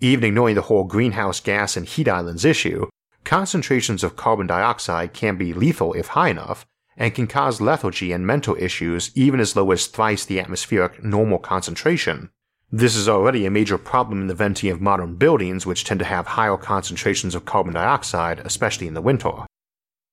Even 0.00 0.24
ignoring 0.24 0.54
the 0.54 0.62
whole 0.62 0.84
greenhouse 0.84 1.40
gas 1.40 1.76
and 1.76 1.86
heat 1.86 2.08
islands 2.08 2.44
issue, 2.44 2.86
concentrations 3.24 4.04
of 4.04 4.16
carbon 4.16 4.46
dioxide 4.46 5.12
can 5.12 5.36
be 5.36 5.52
lethal 5.52 5.92
if 5.94 6.08
high 6.08 6.28
enough, 6.30 6.64
and 6.98 7.14
can 7.14 7.26
cause 7.26 7.60
lethargy 7.60 8.12
and 8.12 8.26
mental 8.26 8.56
issues 8.58 9.10
even 9.14 9.40
as 9.40 9.56
low 9.56 9.70
as 9.70 9.86
thrice 9.86 10.26
the 10.26 10.38
atmospheric 10.38 11.02
normal 11.02 11.38
concentration. 11.38 12.28
This 12.70 12.96
is 12.96 13.08
already 13.08 13.46
a 13.46 13.50
major 13.50 13.78
problem 13.78 14.20
in 14.20 14.26
the 14.26 14.34
venting 14.34 14.70
of 14.70 14.82
modern 14.82 15.14
buildings, 15.14 15.64
which 15.64 15.84
tend 15.84 16.00
to 16.00 16.06
have 16.06 16.26
higher 16.26 16.58
concentrations 16.58 17.34
of 17.34 17.46
carbon 17.46 17.72
dioxide, 17.72 18.40
especially 18.40 18.86
in 18.86 18.92
the 18.92 19.00
winter. 19.00 19.46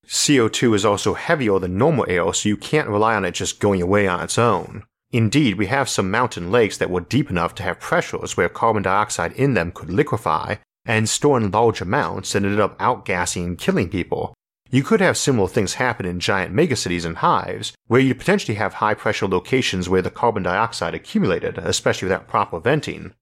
CO2 0.08 0.76
is 0.76 0.86
also 0.86 1.16
heavier 1.16 1.60
than 1.60 1.78
normal 1.78 2.06
air, 2.08 2.32
so 2.34 2.48
you 2.48 2.56
can't 2.56 2.88
rely 2.88 3.16
on 3.16 3.26
it 3.26 3.34
just 3.34 3.60
going 3.60 3.82
away 3.82 4.08
on 4.08 4.22
its 4.22 4.38
own. 4.38 4.84
Indeed, 5.12 5.58
we 5.58 5.66
have 5.66 5.90
some 5.90 6.12
mountain 6.12 6.52
lakes 6.52 6.78
that 6.78 6.90
were 6.90 7.02
deep 7.02 7.30
enough 7.30 7.56
to 7.56 7.64
have 7.64 7.80
pressures 7.80 8.38
where 8.38 8.48
carbon 8.48 8.84
dioxide 8.84 9.34
in 9.34 9.54
them 9.54 9.72
could 9.72 9.90
liquefy 9.90 10.56
and 10.86 11.10
store 11.10 11.38
in 11.38 11.50
large 11.52 11.82
amounts 11.82 12.36
and 12.36 12.46
ended 12.46 12.62
up 12.62 12.78
outgassing 12.80 13.44
and 13.44 13.58
killing 13.58 13.90
people, 13.90 14.35
you 14.76 14.84
could 14.84 15.00
have 15.00 15.18
similar 15.18 15.48
things 15.48 15.76
happen 15.76 16.06
in 16.06 16.20
giant 16.20 16.54
megacities 16.54 17.06
and 17.06 17.18
hives, 17.18 17.72
where 17.88 18.02
you 18.02 18.14
potentially 18.14 18.56
have 18.56 18.74
high 18.74 18.94
pressure 18.94 19.26
locations 19.26 19.88
where 19.88 20.02
the 20.02 20.12
carbon 20.12 20.44
dioxide 20.44 20.94
accumulated, 20.94 21.58
especially 21.60 22.08
without 22.08 22.28
proper 22.28 22.60
venting. 22.60 23.14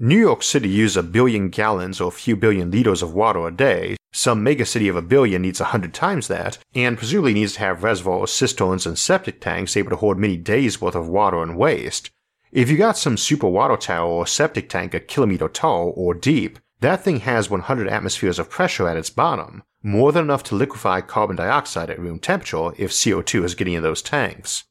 New 0.00 0.18
York 0.18 0.42
City 0.42 0.68
uses 0.68 0.96
a 0.96 1.02
billion 1.04 1.48
gallons 1.48 2.00
or 2.00 2.08
a 2.08 2.10
few 2.10 2.34
billion 2.34 2.72
liters 2.72 3.02
of 3.02 3.14
water 3.14 3.46
a 3.46 3.52
day, 3.52 3.96
some 4.12 4.44
megacity 4.44 4.90
of 4.90 4.96
a 4.96 5.02
billion 5.02 5.42
needs 5.42 5.60
a 5.60 5.66
hundred 5.66 5.94
times 5.94 6.26
that, 6.26 6.58
and 6.74 6.98
presumably 6.98 7.34
needs 7.34 7.52
to 7.52 7.60
have 7.60 7.84
reservoirs, 7.84 8.32
cisterns, 8.32 8.84
and 8.84 8.98
septic 8.98 9.40
tanks 9.40 9.76
able 9.76 9.90
to 9.90 9.96
hold 9.96 10.18
many 10.18 10.36
days 10.36 10.80
worth 10.80 10.96
of 10.96 11.08
water 11.08 11.40
and 11.40 11.56
waste. 11.56 12.10
If 12.50 12.68
you 12.68 12.76
got 12.76 12.98
some 12.98 13.16
super 13.16 13.46
water 13.46 13.76
tower 13.76 14.10
or 14.10 14.26
septic 14.26 14.68
tank 14.68 14.94
a 14.94 14.98
kilometer 14.98 15.48
tall 15.48 15.92
or 15.94 16.14
deep, 16.14 16.58
that 16.80 17.04
thing 17.04 17.20
has 17.20 17.48
100 17.48 17.86
atmospheres 17.86 18.40
of 18.40 18.50
pressure 18.50 18.88
at 18.88 18.96
its 18.96 19.10
bottom, 19.10 19.62
more 19.82 20.12
than 20.12 20.24
enough 20.24 20.42
to 20.44 20.54
liquefy 20.54 21.00
carbon 21.00 21.36
dioxide 21.36 21.90
at 21.90 21.98
room 21.98 22.18
temperature 22.18 22.70
if 22.76 22.90
CO2 22.90 23.44
is 23.44 23.54
getting 23.54 23.74
in 23.74 23.82
those 23.82 24.02
tanks. 24.02 24.64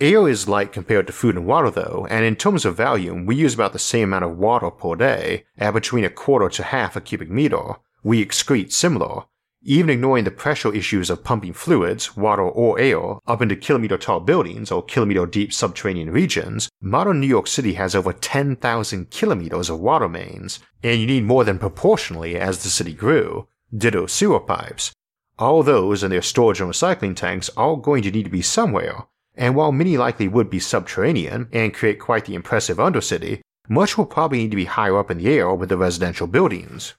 Air 0.00 0.28
is 0.28 0.48
light 0.48 0.72
compared 0.72 1.06
to 1.08 1.12
food 1.12 1.36
and 1.36 1.46
water 1.46 1.70
though, 1.70 2.06
and 2.08 2.24
in 2.24 2.36
terms 2.36 2.64
of 2.64 2.76
volume, 2.76 3.26
we 3.26 3.34
use 3.34 3.54
about 3.54 3.72
the 3.72 3.78
same 3.78 4.08
amount 4.08 4.24
of 4.24 4.38
water 4.38 4.70
per 4.70 4.94
day, 4.94 5.44
at 5.58 5.74
between 5.74 6.04
a 6.04 6.10
quarter 6.10 6.48
to 6.48 6.62
half 6.62 6.94
a 6.94 7.00
cubic 7.00 7.30
meter. 7.30 7.74
We 8.04 8.24
excrete 8.24 8.72
similar, 8.72 9.24
even 9.62 9.90
ignoring 9.90 10.22
the 10.22 10.30
pressure 10.30 10.72
issues 10.72 11.10
of 11.10 11.24
pumping 11.24 11.52
fluids, 11.52 12.16
water 12.16 12.42
or 12.42 12.78
air, 12.78 13.16
up 13.26 13.42
into 13.42 13.56
kilometer 13.56 13.98
tall 13.98 14.20
buildings 14.20 14.70
or 14.70 14.84
kilometer 14.84 15.26
deep 15.26 15.52
subterranean 15.52 16.10
regions, 16.10 16.68
modern 16.80 17.18
New 17.18 17.26
York 17.26 17.48
City 17.48 17.74
has 17.74 17.96
over 17.96 18.12
10,000 18.12 19.10
kilometers 19.10 19.68
of 19.68 19.80
water 19.80 20.08
mains, 20.08 20.60
and 20.84 21.00
you 21.00 21.06
need 21.08 21.24
more 21.24 21.42
than 21.42 21.58
proportionally 21.58 22.36
as 22.36 22.62
the 22.62 22.68
city 22.68 22.94
grew. 22.94 23.48
Ditto 23.76 24.06
sewer 24.06 24.40
pipes. 24.40 24.92
All 25.38 25.62
those 25.62 26.02
and 26.02 26.10
their 26.10 26.22
storage 26.22 26.60
and 26.60 26.70
recycling 26.70 27.14
tanks 27.14 27.50
are 27.56 27.76
going 27.76 28.02
to 28.02 28.10
need 28.10 28.24
to 28.24 28.30
be 28.30 28.42
somewhere, 28.42 29.06
and 29.34 29.54
while 29.54 29.72
many 29.72 29.98
likely 29.98 30.26
would 30.26 30.48
be 30.48 30.58
subterranean 30.58 31.48
and 31.52 31.74
create 31.74 32.00
quite 32.00 32.24
the 32.24 32.34
impressive 32.34 32.78
undercity, 32.78 33.40
much 33.68 33.98
will 33.98 34.06
probably 34.06 34.38
need 34.38 34.50
to 34.50 34.56
be 34.56 34.64
higher 34.64 34.98
up 34.98 35.10
in 35.10 35.18
the 35.18 35.28
air 35.28 35.54
with 35.54 35.68
the 35.68 35.76
residential 35.76 36.26
buildings. 36.26 36.94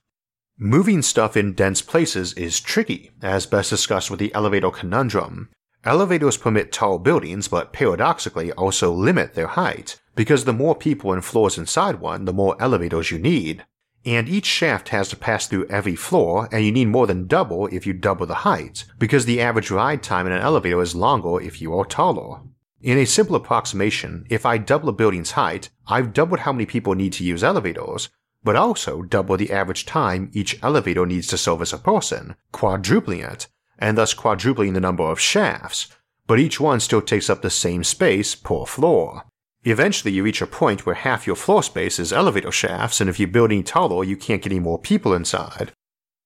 Moving 0.59 1.01
stuff 1.01 1.35
in 1.35 1.53
dense 1.53 1.81
places 1.81 2.33
is 2.33 2.59
tricky, 2.59 3.11
as 3.21 3.45
best 3.47 3.71
discussed 3.71 4.11
with 4.11 4.19
the 4.19 4.33
elevator 4.35 4.69
conundrum. 4.69 5.49
Elevators 5.83 6.37
permit 6.37 6.71
tall 6.71 6.99
buildings, 6.99 7.47
but 7.47 7.73
paradoxically 7.73 8.51
also 8.51 8.93
limit 8.93 9.33
their 9.33 9.47
height, 9.47 9.99
because 10.15 10.45
the 10.45 10.53
more 10.53 10.75
people 10.75 11.13
and 11.13 11.25
floors 11.25 11.57
inside 11.57 11.99
one, 11.99 12.25
the 12.25 12.33
more 12.33 12.61
elevators 12.61 13.09
you 13.09 13.17
need. 13.17 13.65
And 14.05 14.29
each 14.29 14.45
shaft 14.45 14.89
has 14.89 15.09
to 15.09 15.17
pass 15.17 15.45
through 15.45 15.67
every 15.67 15.95
floor, 15.95 16.47
and 16.51 16.63
you 16.63 16.71
need 16.71 16.87
more 16.87 17.05
than 17.05 17.27
double 17.27 17.67
if 17.67 17.85
you 17.85 17.93
double 17.93 18.25
the 18.25 18.45
height, 18.45 18.85
because 18.97 19.25
the 19.25 19.41
average 19.41 19.71
ride 19.71 20.01
time 20.01 20.25
in 20.25 20.31
an 20.31 20.41
elevator 20.41 20.81
is 20.81 20.95
longer 20.95 21.41
if 21.41 21.61
you 21.61 21.77
are 21.77 21.85
taller. 21.85 22.39
In 22.81 22.97
a 22.97 23.05
simple 23.05 23.35
approximation, 23.35 24.25
if 24.29 24.45
I 24.45 24.57
double 24.57 24.87
a 24.87 24.93
building's 24.93 25.31
height, 25.31 25.69
I've 25.87 26.13
doubled 26.13 26.39
how 26.41 26.53
many 26.53 26.65
people 26.65 26.95
need 26.95 27.11
to 27.13 27.25
use 27.25 27.43
elevators, 27.43 28.09
but 28.41 28.55
also 28.55 29.01
double 29.01 29.35
the 29.35 29.51
average 29.51 29.85
time 29.85 30.31
each 30.31 30.57
elevator 30.63 31.05
needs 31.05 31.27
to 31.27 31.37
service 31.37 31.73
a 31.73 31.77
person, 31.77 32.35
quadrupling 32.53 33.19
it, 33.19 33.47
and 33.77 33.97
thus 33.97 34.13
quadrupling 34.13 34.73
the 34.73 34.79
number 34.79 35.03
of 35.03 35.19
shafts, 35.19 35.87
but 36.25 36.39
each 36.39 36.59
one 36.59 36.79
still 36.79 37.01
takes 37.01 37.29
up 37.29 37.41
the 37.41 37.49
same 37.49 37.83
space 37.83 38.33
per 38.33 38.65
floor. 38.65 39.23
Eventually, 39.63 40.13
you 40.13 40.23
reach 40.23 40.41
a 40.41 40.47
point 40.47 40.85
where 40.85 40.95
half 40.95 41.27
your 41.27 41.35
floor 41.35 41.61
space 41.61 41.99
is 41.99 42.13
elevator 42.13 42.51
shafts, 42.51 43.01
and 43.01 43.09
if 43.09 43.19
you 43.19 43.27
build 43.27 43.51
any 43.51 43.61
taller, 43.61 44.03
you 44.03 44.15
can't 44.15 44.41
get 44.41 44.51
any 44.51 44.59
more 44.59 44.79
people 44.79 45.13
inside. 45.13 45.73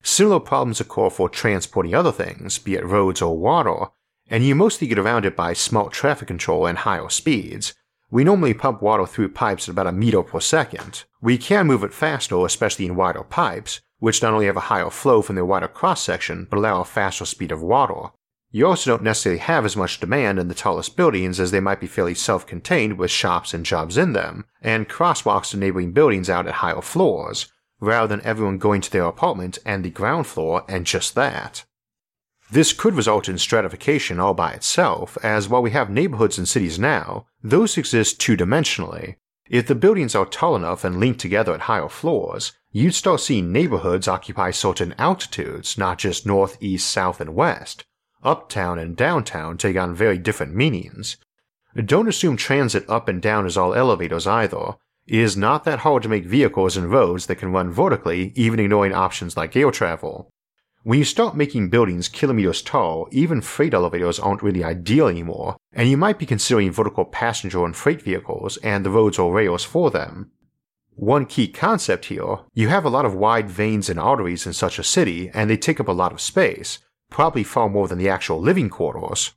Similar 0.03 0.41
problems 0.41 0.79
occur 0.79 1.09
for 1.09 1.29
transporting 1.29 1.95
other 1.95 2.11
things, 2.11 2.59
be 2.59 2.75
it 2.75 2.85
roads 2.85 3.21
or 3.21 3.37
water, 3.37 3.87
and 4.27 4.45
you 4.45 4.53
mostly 4.53 4.87
get 4.87 4.99
around 4.99 5.25
it 5.25 5.35
by 5.35 5.53
smart 5.53 5.93
traffic 5.93 6.27
control 6.27 6.65
and 6.67 6.79
higher 6.79 7.09
speeds. 7.09 7.73
We 8.11 8.23
normally 8.23 8.53
pump 8.53 8.81
water 8.81 9.07
through 9.07 9.29
pipes 9.29 9.67
at 9.67 9.71
about 9.71 9.87
a 9.87 9.91
meter 9.91 10.21
per 10.21 10.39
second. 10.39 11.03
We 11.19 11.39
can 11.39 11.65
move 11.65 11.83
it 11.83 11.93
faster, 11.93 12.45
especially 12.45 12.85
in 12.85 12.95
wider 12.95 13.23
pipes, 13.23 13.81
which 13.97 14.21
not 14.21 14.33
only 14.33 14.45
have 14.45 14.57
a 14.57 14.69
higher 14.71 14.91
flow 14.91 15.21
from 15.21 15.35
their 15.35 15.45
wider 15.45 15.67
cross 15.67 16.03
section, 16.03 16.45
but 16.49 16.57
allow 16.57 16.81
a 16.81 16.85
faster 16.85 17.25
speed 17.25 17.51
of 17.51 17.63
water. 17.63 18.11
You 18.55 18.67
also 18.67 18.91
don't 18.91 19.01
necessarily 19.01 19.39
have 19.39 19.65
as 19.65 19.75
much 19.75 19.99
demand 19.99 20.37
in 20.37 20.47
the 20.47 20.53
tallest 20.53 20.95
buildings 20.95 21.39
as 21.39 21.49
they 21.49 21.59
might 21.59 21.79
be 21.79 21.87
fairly 21.87 22.13
self 22.13 22.45
contained 22.45 22.99
with 22.99 23.09
shops 23.09 23.51
and 23.51 23.65
jobs 23.65 23.97
in 23.97 24.13
them, 24.13 24.45
and 24.61 24.87
crosswalks 24.87 25.49
to 25.49 25.57
neighboring 25.57 25.91
buildings 25.91 26.29
out 26.29 26.45
at 26.45 26.53
higher 26.53 26.83
floors, 26.83 27.51
rather 27.79 28.15
than 28.15 28.23
everyone 28.23 28.59
going 28.59 28.81
to 28.81 28.91
their 28.91 29.05
apartment 29.05 29.57
and 29.65 29.83
the 29.83 29.89
ground 29.89 30.27
floor 30.27 30.63
and 30.69 30.85
just 30.85 31.15
that. 31.15 31.65
This 32.51 32.73
could 32.73 32.93
result 32.93 33.27
in 33.27 33.39
stratification 33.39 34.19
all 34.19 34.35
by 34.35 34.51
itself, 34.51 35.17
as 35.23 35.49
while 35.49 35.63
we 35.63 35.71
have 35.71 35.89
neighborhoods 35.89 36.37
in 36.37 36.45
cities 36.45 36.77
now, 36.77 37.25
those 37.41 37.75
exist 37.75 38.21
two 38.21 38.37
dimensionally. 38.37 39.15
If 39.49 39.65
the 39.65 39.73
buildings 39.73 40.13
are 40.13 40.27
tall 40.27 40.55
enough 40.55 40.83
and 40.83 40.99
linked 40.99 41.19
together 41.19 41.55
at 41.55 41.61
higher 41.61 41.89
floors, 41.89 42.51
you'd 42.71 42.93
start 42.93 43.21
seeing 43.21 43.51
neighborhoods 43.51 44.07
occupy 44.07 44.51
certain 44.51 44.93
altitudes, 44.99 45.75
not 45.75 45.97
just 45.97 46.27
north, 46.27 46.55
east, 46.61 46.87
south, 46.87 47.19
and 47.19 47.33
west. 47.33 47.85
Uptown 48.23 48.79
and 48.79 48.95
downtown 48.95 49.57
take 49.57 49.77
on 49.77 49.93
very 49.93 50.17
different 50.17 50.55
meanings. 50.55 51.17
Don't 51.85 52.07
assume 52.07 52.37
transit 52.37 52.89
up 52.89 53.07
and 53.07 53.21
down 53.21 53.45
is 53.45 53.57
all 53.57 53.73
elevators 53.73 54.27
either. 54.27 54.75
It 55.05 55.19
is 55.19 55.35
not 55.35 55.65
that 55.65 55.79
hard 55.79 56.03
to 56.03 56.09
make 56.09 56.25
vehicles 56.25 56.77
and 56.77 56.89
roads 56.91 57.25
that 57.25 57.35
can 57.35 57.51
run 57.51 57.71
vertically, 57.71 58.31
even 58.35 58.59
ignoring 58.59 58.93
options 58.93 59.35
like 59.35 59.55
air 59.55 59.71
travel. 59.71 60.29
When 60.83 60.99
you 60.99 61.05
start 61.05 61.35
making 61.35 61.69
buildings 61.69 62.09
kilometers 62.09 62.61
tall, 62.61 63.07
even 63.11 63.41
freight 63.41 63.73
elevators 63.73 64.19
aren't 64.19 64.43
really 64.43 64.63
ideal 64.63 65.07
anymore, 65.07 65.55
and 65.71 65.89
you 65.89 65.97
might 65.97 66.19
be 66.19 66.25
considering 66.25 66.71
vertical 66.71 67.05
passenger 67.05 67.65
and 67.65 67.75
freight 67.75 68.01
vehicles 68.01 68.57
and 68.57 68.85
the 68.85 68.89
roads 68.89 69.17
or 69.17 69.33
rails 69.33 69.63
for 69.63 69.91
them. 69.91 70.31
One 70.95 71.25
key 71.25 71.47
concept 71.47 72.05
here 72.05 72.39
you 72.53 72.67
have 72.67 72.85
a 72.85 72.89
lot 72.89 73.05
of 73.05 73.15
wide 73.15 73.49
veins 73.49 73.89
and 73.89 73.99
arteries 73.99 74.45
in 74.45 74.53
such 74.53 74.77
a 74.77 74.83
city, 74.83 75.31
and 75.33 75.49
they 75.49 75.57
take 75.57 75.79
up 75.79 75.87
a 75.87 75.93
lot 75.93 76.11
of 76.11 76.21
space, 76.21 76.79
probably 77.13 77.43
far 77.43 77.69
more 77.69 77.87
than 77.87 77.99
the 77.99 78.09
actual 78.09 78.41
living 78.41 78.69
quarters. 78.69 79.31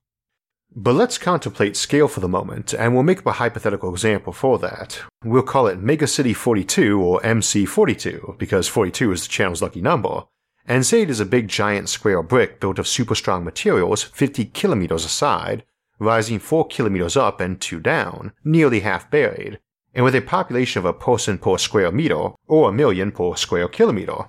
But 0.75 0.95
let's 0.95 1.16
contemplate 1.18 1.76
scale 1.76 2.09
for 2.09 2.21
the 2.21 2.28
moment, 2.28 2.75
and 2.75 2.92
we'll 2.92 3.04
make 3.04 3.21
up 3.21 3.26
a 3.26 3.33
hypothetical 3.33 3.90
example 3.90 4.33
for 4.33 4.59
that. 4.59 5.00
We'll 5.25 5.42
call 5.42 5.68
it 5.68 5.80
Megacity 5.80 6.35
42 6.35 7.00
or 7.00 7.21
MC42, 7.21 8.38
because 8.38 8.66
42 8.66 9.12
is 9.12 9.23
the 9.23 9.28
channel's 9.28 9.62
lucky 9.62 9.80
number, 9.80 10.25
and 10.66 10.85
say 10.85 11.02
it 11.02 11.11
is 11.11 11.21
a 11.21 11.26
big 11.26 11.49
giant 11.49 11.88
square 11.88 12.23
brick 12.23 12.61
built 12.61 12.78
of 12.78 12.88
super 12.88 13.14
strong 13.14 13.45
materials 13.45 14.02
50 14.02 14.47
kilometers 14.47 15.04
aside, 15.04 15.64
rising 15.99 16.38
4 16.38 16.66
kilometers 16.66 17.16
up 17.16 17.40
and 17.40 17.61
2 17.61 17.80
down, 17.80 18.33
nearly 18.45 18.80
half 18.80 19.11
buried, 19.11 19.61
and 19.95 20.04
with 20.04 20.14
a 20.14 20.21
population 20.21 20.78
of 20.80 20.85
a 20.85 20.92
person 20.92 21.38
per 21.38 21.56
square 21.56 21.92
meter, 21.92 22.30
or 22.49 22.68
a 22.68 22.73
million 22.73 23.12
per 23.12 23.35
square 23.37 23.68
kilometer. 23.68 24.26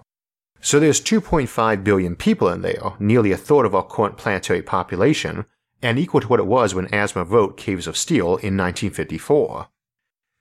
So 0.60 0.80
there's 0.80 1.00
2.5 1.00 1.84
billion 1.84 2.16
people 2.16 2.50
in 2.50 2.62
there, 2.62 2.94
nearly 3.00 3.32
a 3.32 3.38
third 3.38 3.66
of 3.66 3.76
our 3.76 3.86
current 3.86 4.18
planetary 4.18 4.62
population, 4.62 5.46
and 5.82 6.00
equal 6.00 6.22
to 6.22 6.28
what 6.28 6.40
it 6.40 6.48
was 6.48 6.74
when 6.74 6.88
Asimov 6.88 7.30
wrote 7.30 7.58
Caves 7.58 7.88
of 7.88 7.98
Steel 7.98 8.38
in 8.38 8.58
1954. 8.58 9.68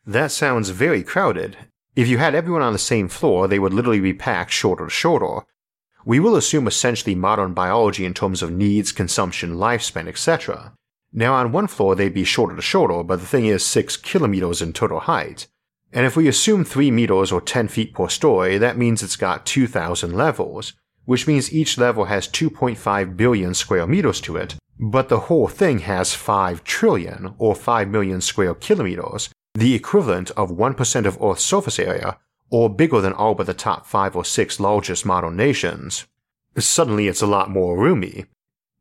That 0.06 0.32
sounds 0.32 0.70
very 0.70 1.02
crowded. 1.02 1.56
If 1.94 2.08
you 2.08 2.18
had 2.18 2.34
everyone 2.34 2.62
on 2.62 2.72
the 2.72 2.78
same 2.78 3.08
floor, 3.08 3.46
they 3.46 3.58
would 3.58 3.74
literally 3.74 4.00
be 4.00 4.14
packed 4.14 4.52
shoulder 4.52 4.84
to 4.84 4.90
shoulder. 4.90 5.44
We 6.04 6.20
will 6.20 6.36
assume 6.36 6.66
essentially 6.66 7.14
modern 7.14 7.52
biology 7.54 8.04
in 8.04 8.14
terms 8.14 8.42
of 8.42 8.52
needs, 8.52 8.92
consumption, 8.92 9.56
lifespan, 9.56 10.06
etc. 10.06 10.72
Now, 11.12 11.34
on 11.34 11.52
one 11.52 11.66
floor, 11.66 11.94
they'd 11.94 12.14
be 12.14 12.24
shoulder 12.24 12.54
to 12.54 12.62
shoulder, 12.62 13.02
but 13.02 13.20
the 13.20 13.26
thing 13.26 13.46
is 13.46 13.64
6 13.64 13.96
kilometers 13.96 14.62
in 14.62 14.72
total 14.72 15.00
height. 15.00 15.48
And 15.96 16.04
if 16.04 16.14
we 16.14 16.28
assume 16.28 16.62
3 16.62 16.90
meters 16.90 17.32
or 17.32 17.40
10 17.40 17.68
feet 17.68 17.94
per 17.94 18.10
story, 18.10 18.58
that 18.58 18.76
means 18.76 19.02
it's 19.02 19.16
got 19.16 19.46
2,000 19.46 20.12
levels, 20.12 20.74
which 21.06 21.26
means 21.26 21.50
each 21.50 21.78
level 21.78 22.04
has 22.04 22.28
2.5 22.28 23.16
billion 23.16 23.54
square 23.54 23.86
meters 23.86 24.20
to 24.20 24.36
it, 24.36 24.56
but 24.78 25.08
the 25.08 25.20
whole 25.20 25.48
thing 25.48 25.78
has 25.78 26.12
5 26.12 26.62
trillion, 26.64 27.34
or 27.38 27.54
5 27.54 27.88
million 27.88 28.20
square 28.20 28.54
kilometers, 28.54 29.30
the 29.54 29.74
equivalent 29.74 30.30
of 30.32 30.50
1% 30.50 31.06
of 31.06 31.16
Earth's 31.22 31.42
surface 31.42 31.78
area, 31.78 32.18
or 32.50 32.68
bigger 32.68 33.00
than 33.00 33.14
all 33.14 33.34
but 33.34 33.46
the 33.46 33.54
top 33.54 33.86
5 33.86 34.16
or 34.16 34.24
6 34.24 34.60
largest 34.60 35.06
modern 35.06 35.34
nations. 35.34 36.04
Suddenly 36.58 37.08
it's 37.08 37.22
a 37.22 37.26
lot 37.26 37.48
more 37.48 37.78
roomy, 37.78 38.26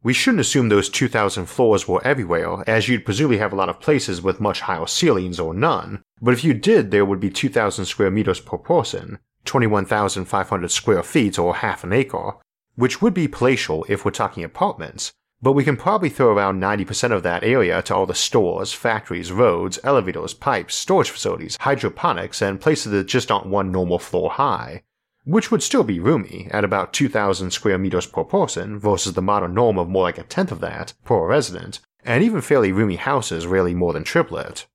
we 0.06 0.14
shouldn't 0.14 0.40
assume 0.40 0.70
those 0.70 0.88
2,000 0.88 1.48
floors 1.48 1.88
were 1.88 2.06
everywhere, 2.06 2.64
as 2.70 2.88
you'd 2.88 3.04
presumably 3.04 3.40
have 3.40 3.52
a 3.52 3.56
lot 3.56 3.70
of 3.70 3.80
places 3.80 4.22
with 4.22 4.40
much 4.40 4.62
higher 4.62 4.86
ceilings 4.86 5.40
or 5.40 5.52
none, 5.52 6.04
but 6.22 6.32
if 6.32 6.44
you 6.44 6.54
did, 6.54 6.92
there 6.92 7.04
would 7.04 7.20
be 7.20 7.32
2,000 7.32 7.86
square 7.86 8.12
meters 8.12 8.40
per 8.40 8.60
person, 8.60 9.18
21,500 9.46 10.70
square 10.70 11.02
feet 11.02 11.40
or 11.40 11.56
half 11.56 11.84
an 11.84 11.92
acre, 11.92 12.34
which 12.76 13.02
would 13.02 13.16
be 13.16 13.28
palatial 13.28 13.84
if 13.90 14.06
we're 14.06 14.12
talking 14.12 14.44
apartments, 14.44 15.12
but 15.42 15.54
we 15.54 15.64
can 15.64 15.76
probably 15.76 16.10
throw 16.10 16.32
around 16.32 16.62
90% 16.62 17.12
of 17.12 17.24
that 17.24 17.44
area 17.44 17.82
to 17.82 17.96
all 17.96 18.06
the 18.06 18.14
stores, 18.14 18.74
factories, 18.74 19.32
roads, 19.32 19.80
elevators, 19.84 20.36
pipes, 20.36 20.76
storage 20.76 21.10
facilities, 21.10 21.58
hydroponics, 21.62 22.44
and 22.44 22.62
places 22.62 22.92
that 22.92 23.08
just 23.08 23.32
aren't 23.32 23.48
one 23.48 23.72
normal 23.72 23.98
floor 23.98 24.30
high 24.30 24.84
which 25.26 25.52
would 25.52 25.64
still 25.64 25.84
be 25.84 26.00
roomy 26.00 26.48
at 26.52 26.64
about 26.64 26.94
2,000 26.94 27.52
square 27.52 27.78
meters 27.78 28.06
per 28.06 28.24
person 28.24 28.80
versus 28.80 29.14
the 29.14 29.22
modern 29.22 29.54
norm 29.54 29.78
of 29.78 29.90
more 29.90 30.04
like 30.04 30.18
a 30.18 30.24
tenth 30.24 30.52
of 30.52 30.62
that 30.62 30.94
per 31.04 31.28
resident, 31.28 31.80
and 32.04 32.24
even 32.24 32.42
fairly 32.42 32.72
roomy 32.72 32.96
houses 32.96 33.48
rarely 33.48 33.74
more 33.74 33.92
than 33.92 34.04
triple 34.04 34.38
it. 34.38 34.66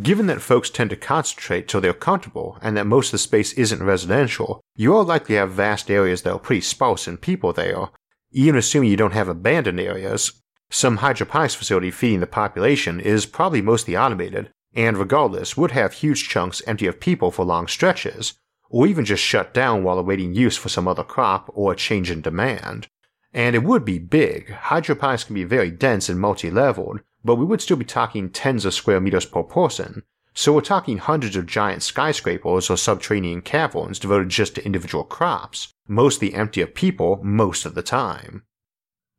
Given 0.00 0.26
that 0.28 0.40
folks 0.40 0.70
tend 0.70 0.88
to 0.90 0.96
concentrate 0.96 1.68
till 1.68 1.82
they're 1.82 1.92
comfortable 1.92 2.56
and 2.62 2.74
that 2.76 2.86
most 2.86 3.08
of 3.08 3.12
the 3.12 3.18
space 3.18 3.52
isn't 3.52 3.82
residential, 3.82 4.62
you 4.74 4.96
are 4.96 5.04
likely 5.04 5.34
have 5.34 5.52
vast 5.52 5.90
areas 5.90 6.22
that 6.22 6.32
are 6.32 6.38
pretty 6.38 6.62
sparse 6.62 7.06
in 7.06 7.18
people 7.18 7.52
there, 7.52 7.88
even 8.30 8.56
assuming 8.56 8.88
you 8.88 8.96
don't 8.96 9.12
have 9.12 9.28
abandoned 9.28 9.78
areas. 9.78 10.32
Some 10.70 10.98
hydroponics 10.98 11.54
facility 11.54 11.90
feeding 11.90 12.20
the 12.20 12.26
population 12.26 12.98
is 12.98 13.26
probably 13.26 13.60
mostly 13.60 13.94
automated, 13.94 14.48
and 14.74 14.96
regardless 14.96 15.58
would 15.58 15.72
have 15.72 15.92
huge 15.92 16.26
chunks 16.26 16.62
empty 16.66 16.86
of 16.86 16.98
people 16.98 17.30
for 17.30 17.44
long 17.44 17.68
stretches, 17.68 18.32
or 18.72 18.88
even 18.88 19.04
just 19.04 19.22
shut 19.22 19.54
down 19.54 19.84
while 19.84 19.98
awaiting 19.98 20.34
use 20.34 20.56
for 20.56 20.68
some 20.68 20.88
other 20.88 21.04
crop 21.04 21.48
or 21.54 21.72
a 21.72 21.76
change 21.76 22.10
in 22.10 22.22
demand. 22.22 22.88
And 23.32 23.54
it 23.54 23.62
would 23.62 23.84
be 23.84 24.00
big. 24.00 24.50
Hydroponics 24.50 25.24
can 25.24 25.34
be 25.34 25.44
very 25.44 25.70
dense 25.70 26.08
and 26.08 26.18
multi-leveled, 26.18 27.00
but 27.22 27.36
we 27.36 27.44
would 27.44 27.60
still 27.60 27.76
be 27.76 27.84
talking 27.84 28.30
tens 28.30 28.64
of 28.64 28.74
square 28.74 29.00
meters 29.00 29.26
per 29.26 29.42
person, 29.42 30.02
so 30.34 30.54
we're 30.54 30.62
talking 30.62 30.96
hundreds 30.96 31.36
of 31.36 31.46
giant 31.46 31.82
skyscrapers 31.82 32.70
or 32.70 32.76
subterranean 32.76 33.42
caverns 33.42 33.98
devoted 33.98 34.30
just 34.30 34.54
to 34.54 34.64
individual 34.64 35.04
crops, 35.04 35.68
mostly 35.86 36.32
empty 36.32 36.62
of 36.62 36.74
people 36.74 37.20
most 37.22 37.66
of 37.66 37.74
the 37.74 37.82
time. 37.82 38.42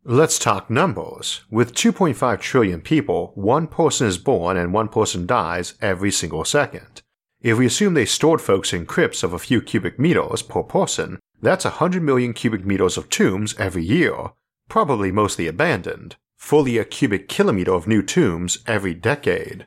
Let's 0.03 0.39
talk 0.39 0.69
numbers. 0.69 1.43
With 1.51 1.75
2.5 1.75 2.41
trillion 2.41 2.81
people, 2.81 3.31
one 3.35 3.67
person 3.67 4.07
is 4.07 4.17
born 4.17 4.57
and 4.57 4.73
one 4.73 4.89
person 4.89 5.27
dies 5.27 5.75
every 5.81 6.11
single 6.11 6.43
second. 6.43 7.02
If 7.43 7.57
we 7.57 7.65
assume 7.65 7.93
they 7.93 8.05
stored 8.05 8.41
folks 8.41 8.71
in 8.71 8.85
crypts 8.85 9.21
of 9.21 9.33
a 9.33 9.39
few 9.39 9.61
cubic 9.61 9.99
meters 9.99 10.41
per 10.41 10.63
person, 10.63 11.19
that's 11.41 11.65
100 11.65 12.01
million 12.01 12.31
cubic 12.33 12.65
meters 12.65 12.97
of 12.97 13.09
tombs 13.09 13.53
every 13.59 13.83
year, 13.83 14.31
probably 14.69 15.11
mostly 15.11 15.47
abandoned. 15.47 16.15
fully 16.37 16.77
a 16.77 16.83
cubic 16.83 17.29
kilometer 17.29 17.73
of 17.73 17.87
new 17.87 18.01
tombs 18.01 18.57
every 18.67 18.93
decade. 18.93 19.65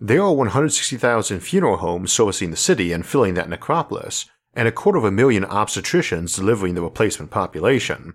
There 0.00 0.22
are 0.22 0.32
160,000 0.32 1.40
funeral 1.40 1.76
homes 1.76 2.10
servicing 2.10 2.50
the 2.50 2.56
city 2.56 2.90
and 2.92 3.04
filling 3.04 3.34
that 3.34 3.50
necropolis, 3.50 4.24
and 4.54 4.66
a 4.66 4.72
quarter 4.72 4.98
of 4.98 5.04
a 5.04 5.10
million 5.10 5.44
obstetricians 5.44 6.34
delivering 6.34 6.74
the 6.74 6.82
replacement 6.82 7.30
population. 7.30 8.14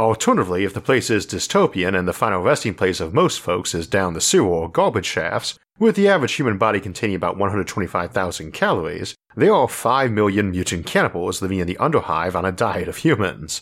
Alternatively, 0.00 0.64
if 0.64 0.72
the 0.72 0.80
place 0.80 1.10
is 1.10 1.26
dystopian 1.26 1.94
and 1.94 2.08
the 2.08 2.14
final 2.14 2.40
resting 2.40 2.72
place 2.72 3.00
of 3.00 3.12
most 3.12 3.38
folks 3.38 3.74
is 3.74 3.86
down 3.86 4.14
the 4.14 4.20
sewer 4.22 4.48
or 4.48 4.70
garbage 4.70 5.04
shafts, 5.04 5.58
with 5.78 5.94
the 5.94 6.08
average 6.08 6.32
human 6.32 6.56
body 6.56 6.80
containing 6.80 7.16
about 7.16 7.36
125,000 7.36 8.50
calories, 8.52 9.14
there 9.36 9.52
are 9.52 9.68
5 9.68 10.10
million 10.10 10.52
mutant 10.52 10.86
cannibals 10.86 11.42
living 11.42 11.58
in 11.58 11.66
the 11.66 11.76
underhive 11.78 12.34
on 12.34 12.46
a 12.46 12.50
diet 12.50 12.88
of 12.88 12.96
humans. 12.96 13.60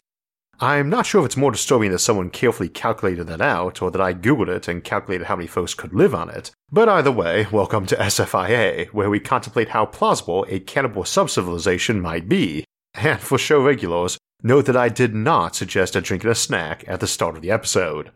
I'm 0.60 0.88
not 0.88 1.06
sure 1.06 1.22
if 1.22 1.26
it's 1.26 1.36
more 1.36 1.50
disturbing 1.50 1.90
that 1.90 1.98
someone 1.98 2.30
carefully 2.30 2.68
calculated 2.68 3.24
that 3.24 3.40
out, 3.40 3.82
or 3.82 3.90
that 3.90 4.00
I 4.00 4.14
googled 4.14 4.46
it 4.46 4.68
and 4.68 4.84
calculated 4.84 5.24
how 5.24 5.34
many 5.34 5.48
folks 5.48 5.74
could 5.74 5.92
live 5.92 6.14
on 6.14 6.30
it, 6.30 6.52
but 6.70 6.88
either 6.88 7.10
way, 7.10 7.48
welcome 7.50 7.84
to 7.86 7.96
SFIA, 7.96 8.86
where 8.90 9.10
we 9.10 9.18
contemplate 9.18 9.70
how 9.70 9.86
plausible 9.86 10.46
a 10.48 10.60
cannibal 10.60 11.02
subcivilization 11.02 12.00
might 12.00 12.28
be. 12.28 12.64
And 13.00 13.20
for 13.20 13.38
show 13.38 13.62
regulars, 13.62 14.18
note 14.42 14.66
that 14.66 14.76
I 14.76 14.88
did 14.88 15.14
not 15.14 15.54
suggest 15.54 15.94
a 15.94 16.00
drink 16.00 16.24
and 16.24 16.32
a 16.32 16.34
snack 16.34 16.84
at 16.88 16.98
the 16.98 17.06
start 17.06 17.36
of 17.36 17.42
the 17.42 17.50
episode. 17.50 18.10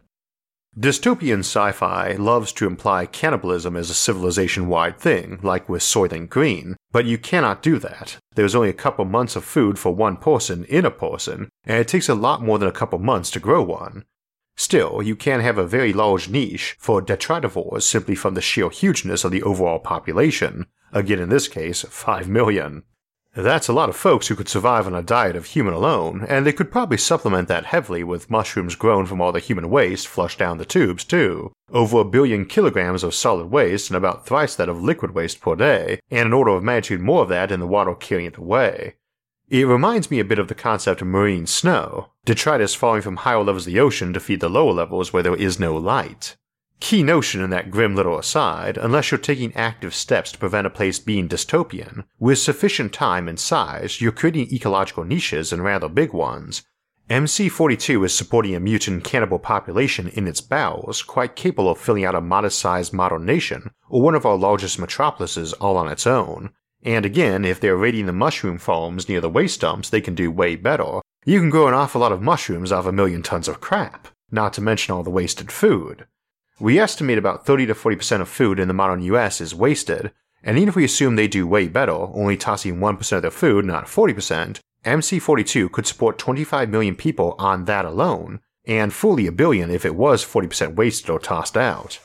Dystopian 0.77 1.41
sci 1.41 1.71
fi 1.71 2.15
loves 2.15 2.53
to 2.55 2.67
imply 2.67 3.07
cannibalism 3.07 3.77
as 3.77 3.91
a 3.91 3.95
civilization 3.95 4.67
wide 4.67 4.99
thing, 4.99 5.39
like 5.41 5.69
with 5.69 5.83
Soylent 5.83 6.31
Green, 6.31 6.77
but 6.91 7.05
you 7.05 7.17
cannot 7.17 7.62
do 7.62 7.79
that. 7.79 8.17
There's 8.35 8.57
only 8.57 8.71
a 8.71 8.75
couple 8.75 9.05
months 9.05 9.37
of 9.37 9.45
food 9.45 9.79
for 9.79 9.95
one 9.95 10.17
person 10.17 10.65
in 10.65 10.85
a 10.85 10.91
person, 10.91 11.49
and 11.65 11.79
it 11.79 11.87
takes 11.87 12.09
a 12.09 12.15
lot 12.15 12.43
more 12.43 12.59
than 12.59 12.69
a 12.69 12.73
couple 12.73 12.99
months 12.99 13.31
to 13.33 13.41
grow 13.41 13.62
one. 13.62 14.05
Still, 14.57 15.01
you 15.01 15.15
can 15.15 15.41
have 15.41 15.59
a 15.59 15.67
very 15.67 15.93
large 15.93 16.29
niche 16.29 16.77
for 16.81 17.01
detritivores 17.01 17.83
simply 17.83 18.17
from 18.17 18.35
the 18.35 18.41
sheer 18.41 18.69
hugeness 18.69 19.23
of 19.23 19.31
the 19.31 19.45
overall 19.45 19.79
population, 19.79 20.67
again 20.93 21.21
in 21.21 21.29
this 21.29 21.47
case, 21.47 21.83
5 21.83 22.29
million. 22.29 22.83
That's 23.35 23.69
a 23.69 23.73
lot 23.73 23.89
of 23.89 23.97
folks 23.97 24.29
who 24.29 24.35
could 24.35 24.51
survive 24.51 24.87
on 24.87 24.95
a 24.95 25.03
diet 25.03 25.37
of 25.37 25.47
human 25.47 25.73
alone, 25.73 26.27
and 26.29 26.45
they 26.45 26.53
could 26.53 26.71
probably 26.71 26.99
supplement 26.99 27.49
that 27.49 27.65
heavily 27.65 28.05
with 28.05 28.31
mushrooms 28.31 28.75
grown 28.75 29.07
from 29.07 29.23
all 29.23 29.33
the 29.33 29.39
human 29.39 29.71
waste 29.71 30.07
flushed 30.07 30.39
down 30.39 30.59
the 30.59 30.67
tubes, 30.67 31.03
too. 31.03 31.51
Over 31.71 32.01
a 32.01 32.05
billion 32.05 32.45
kilograms 32.45 33.03
of 33.03 33.15
solid 33.15 33.47
waste 33.47 33.89
and 33.89 33.97
about 33.97 34.27
thrice 34.27 34.55
that 34.57 34.69
of 34.69 34.83
liquid 34.83 35.15
waste 35.15 35.41
per 35.41 35.57
day, 35.57 36.01
and 36.11 36.27
an 36.27 36.33
order 36.35 36.51
of 36.51 36.62
magnitude 36.62 37.01
more 37.01 37.23
of 37.23 37.31
that 37.31 37.51
in 37.51 37.59
the 37.59 37.67
water 37.67 37.95
carrying 37.95 38.27
it 38.27 38.37
away. 38.37 38.97
It 39.49 39.67
reminds 39.67 40.11
me 40.11 40.21
a 40.21 40.27
bit 40.27 40.39
of 40.39 40.49
the 40.49 40.55
concept 40.55 41.01
of 41.01 41.09
marine 41.09 41.47
snow, 41.47 42.09
detritus 42.27 42.75
falling 42.75 43.01
from 43.01 43.17
higher 43.17 43.39
levels 43.39 43.67
of 43.67 43.73
the 43.73 43.81
ocean 43.81 44.12
to 44.12 44.21
feed 44.21 44.41
the 44.41 44.51
lower 44.51 44.73
levels 44.73 45.12
where 45.15 45.23
there 45.23 45.37
is 45.37 45.59
no 45.59 45.75
light. 45.75 46.37
Key 46.83 47.05
notion 47.05 47.41
in 47.41 47.51
that 47.51 47.71
grim 47.71 47.95
little 47.95 48.19
aside, 48.19 48.77
unless 48.77 49.12
you're 49.12 49.19
taking 49.19 49.55
active 49.55 49.95
steps 49.95 50.33
to 50.33 50.39
prevent 50.39 50.67
a 50.67 50.71
place 50.71 50.99
being 50.99 51.29
dystopian, 51.29 52.03
with 52.19 52.41
sufficient 52.41 52.93
time 52.93 53.29
and 53.29 53.39
size, 53.39 54.01
you're 54.01 54.11
creating 54.11 54.53
ecological 54.53 55.05
niches 55.05 55.53
and 55.53 55.62
rather 55.62 55.89
big 55.89 56.12
ones. 56.12 56.65
MC42 57.09 58.05
is 58.05 58.12
supporting 58.12 58.57
a 58.57 58.61
mutant 58.61 59.05
cannibal 59.05 59.39
population 59.39 60.09
in 60.09 60.27
its 60.27 60.41
bowels, 60.41 61.03
quite 61.03 61.37
capable 61.37 61.71
of 61.71 61.79
filling 61.79 62.05
out 62.05 62.17
a 62.17 62.21
modest 62.21 62.59
sized 62.59 62.93
modern 62.93 63.25
nation, 63.25 63.71
or 63.89 64.03
one 64.03 64.17
of 64.17 64.27
our 64.27 64.37
largest 64.37 64.77
metropolises 64.77 65.53
all 65.53 65.77
on 65.77 65.87
its 65.87 66.05
own. 66.05 66.51
And 66.83 67.07
again, 67.07 67.45
if 67.45 67.61
they're 67.61 67.77
raiding 67.77 68.07
the 68.07 68.12
mushroom 68.12 68.59
farms 68.59 69.09
near 69.09 69.21
the 69.21 69.31
waste 69.31 69.61
dumps, 69.61 69.89
they 69.89 70.01
can 70.01 70.17
do 70.17 70.33
way 70.33 70.57
better. 70.57 71.01
You 71.25 71.39
can 71.39 71.49
grow 71.49 71.69
an 71.69 71.75
awful 71.75 72.01
lot 72.01 72.11
of 72.11 72.21
mushrooms 72.21 72.73
out 72.73 72.81
of 72.81 72.87
a 72.89 72.93
million 72.93 73.23
tons 73.23 73.47
of 73.47 73.61
crap, 73.61 74.09
not 74.33 74.53
to 74.55 74.61
mention 74.61 74.93
all 74.93 75.05
the 75.05 75.11
wasted 75.11 75.53
food. 75.53 76.07
We 76.61 76.78
estimate 76.78 77.18
about 77.18 77.47
30 77.47 77.66
to 77.66 77.75
40% 77.75 78.21
of 78.21 78.28
food 78.28 78.59
in 78.59 78.68
the 78.68 78.75
modern 78.75 79.02
US 79.02 79.40
is 79.40 79.54
wasted, 79.54 80.12
and 80.42 80.56
even 80.56 80.68
if 80.68 80.76
we 80.76 80.85
assume 80.85 81.16
they 81.16 81.28
do 81.28 81.47
way 81.47 81.68
better, 81.68 81.92
only 81.92 82.37
tossing 82.37 82.78
1% 82.78 83.12
of 83.16 83.23
their 83.23 83.30
food, 83.30 83.64
not 83.64 83.87
40%, 83.87 84.61
MC42 84.85 85.70
could 85.70 85.87
support 85.87 86.18
25 86.18 86.68
million 86.68 86.96
people 86.96 87.35
on 87.38 87.64
that 87.66 87.85
alone, 87.85 88.40
and 88.66 88.92
fully 88.92 89.27
a 89.27 89.33
billion 89.33 89.70
if 89.70 89.85
it 89.85 89.94
was 89.94 90.24
40% 90.24 90.74
wasted 90.74 91.11
or 91.11 91.18
tossed 91.18 91.57
out. 91.57 91.98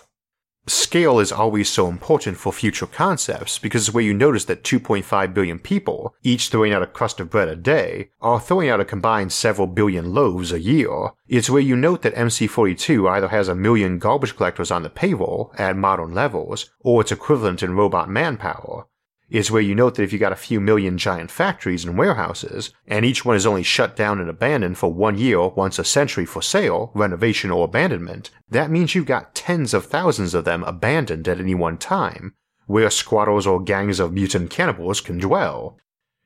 Scale 0.69 1.19
is 1.19 1.31
always 1.31 1.69
so 1.69 1.87
important 1.87 2.35
for 2.35 2.51
future 2.51 2.87
concepts 2.87 3.57
because 3.57 3.87
it's 3.87 3.93
where 3.93 4.03
you 4.03 4.13
notice 4.13 4.43
that 4.45 4.65
2.5 4.65 5.33
billion 5.33 5.59
people, 5.59 6.13
each 6.23 6.49
throwing 6.49 6.73
out 6.73 6.83
a 6.83 6.87
crust 6.87 7.21
of 7.21 7.29
bread 7.29 7.47
a 7.47 7.55
day, 7.55 8.09
are 8.19 8.37
throwing 8.37 8.67
out 8.67 8.81
a 8.81 8.85
combined 8.85 9.31
several 9.31 9.67
billion 9.67 10.13
loaves 10.13 10.51
a 10.51 10.59
year. 10.59 11.11
It's 11.25 11.49
where 11.49 11.61
you 11.61 11.77
note 11.77 12.01
that 12.01 12.15
MC42 12.15 13.09
either 13.09 13.29
has 13.29 13.47
a 13.47 13.55
million 13.55 13.97
garbage 13.97 14.35
collectors 14.35 14.69
on 14.69 14.83
the 14.83 14.89
payroll 14.89 15.53
at 15.57 15.77
modern 15.77 16.13
levels, 16.13 16.69
or 16.81 16.99
its 16.99 17.13
equivalent 17.13 17.63
in 17.63 17.73
robot 17.73 18.09
manpower, 18.09 18.87
is 19.29 19.51
where 19.51 19.61
you 19.61 19.75
note 19.75 19.95
that 19.95 20.03
if 20.03 20.13
you 20.13 20.19
got 20.19 20.31
a 20.31 20.37
few 20.37 20.59
million 20.61 20.97
giant 20.97 21.29
factories 21.29 21.83
and 21.83 21.97
warehouses, 21.97 22.71
and 22.87 23.05
each 23.05 23.25
one 23.25 23.35
is 23.35 23.45
only 23.45 23.63
shut 23.63 23.95
down 23.95 24.19
and 24.19 24.29
abandoned 24.29 24.77
for 24.77 24.93
one 24.93 25.17
year 25.17 25.47
once 25.49 25.77
a 25.77 25.83
century 25.83 26.25
for 26.25 26.41
sale, 26.41 26.91
renovation, 26.93 27.51
or 27.51 27.65
abandonment, 27.65 28.29
that 28.49 28.71
means 28.71 28.95
you've 28.95 29.05
got 29.05 29.35
tens 29.35 29.73
of 29.73 29.85
thousands 29.85 30.33
of 30.33 30.45
them 30.45 30.63
abandoned 30.63 31.27
at 31.27 31.39
any 31.39 31.55
one 31.55 31.77
time, 31.77 32.33
where 32.65 32.89
squatters 32.89 33.45
or 33.45 33.61
gangs 33.61 33.99
of 33.99 34.13
mutant 34.13 34.49
cannibals 34.49 35.01
can 35.01 35.17
dwell. 35.17 35.77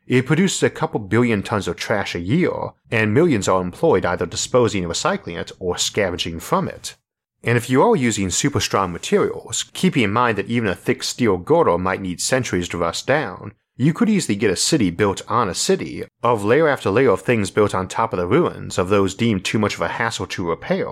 It 0.08 0.26
produces 0.26 0.62
a 0.64 0.70
couple 0.70 1.00
billion 1.00 1.42
tons 1.42 1.68
of 1.68 1.78
trash 1.78 2.16
a 2.16 2.20
year, 2.20 2.52
and 2.92 3.14
millions 3.14 3.48
are 3.48 3.62
employed 3.62 4.06
either 4.06 4.26
disposing 4.26 4.84
and 4.84 4.92
recycling 4.92 5.40
it 5.40 5.52
or 5.60 5.78
scavenging 5.78 6.40
from 6.40 6.68
it. 6.68 6.96
And 7.44 7.58
if 7.58 7.70
you 7.70 7.82
are 7.82 7.96
using 7.96 8.30
super 8.30 8.60
strong 8.60 8.94
materials, 8.94 9.64
keeping 9.74 10.04
in 10.04 10.14
mind 10.14 10.38
that 10.38 10.48
even 10.48 10.70
a 10.70 10.76
thick 10.76 11.02
steel 11.04 11.38
girder 11.38 11.78
might 11.78 12.02
need 12.02 12.22
centuries 12.22 12.70
to 12.70 12.78
rust 12.78 13.08
down, 13.08 13.54
you 13.78 13.94
could 13.94 14.10
easily 14.10 14.36
get 14.36 14.52
a 14.52 14.56
city 14.56 14.92
built 14.92 15.24
on 15.28 15.50
a 15.50 15.56
city, 15.56 16.04
of 16.22 16.44
layer 16.44 16.68
after 16.68 16.92
layer 16.92 17.10
of 17.10 17.22
things 17.22 17.50
built 17.50 17.74
on 17.74 17.88
top 17.88 18.14
of 18.14 18.20
the 18.20 18.28
ruins 18.28 18.78
of 18.78 18.90
those 18.90 19.16
deemed 19.16 19.44
too 19.44 19.58
much 19.58 19.74
of 19.74 19.82
a 19.82 19.88
hassle 19.88 20.28
to 20.28 20.48
repair, 20.48 20.88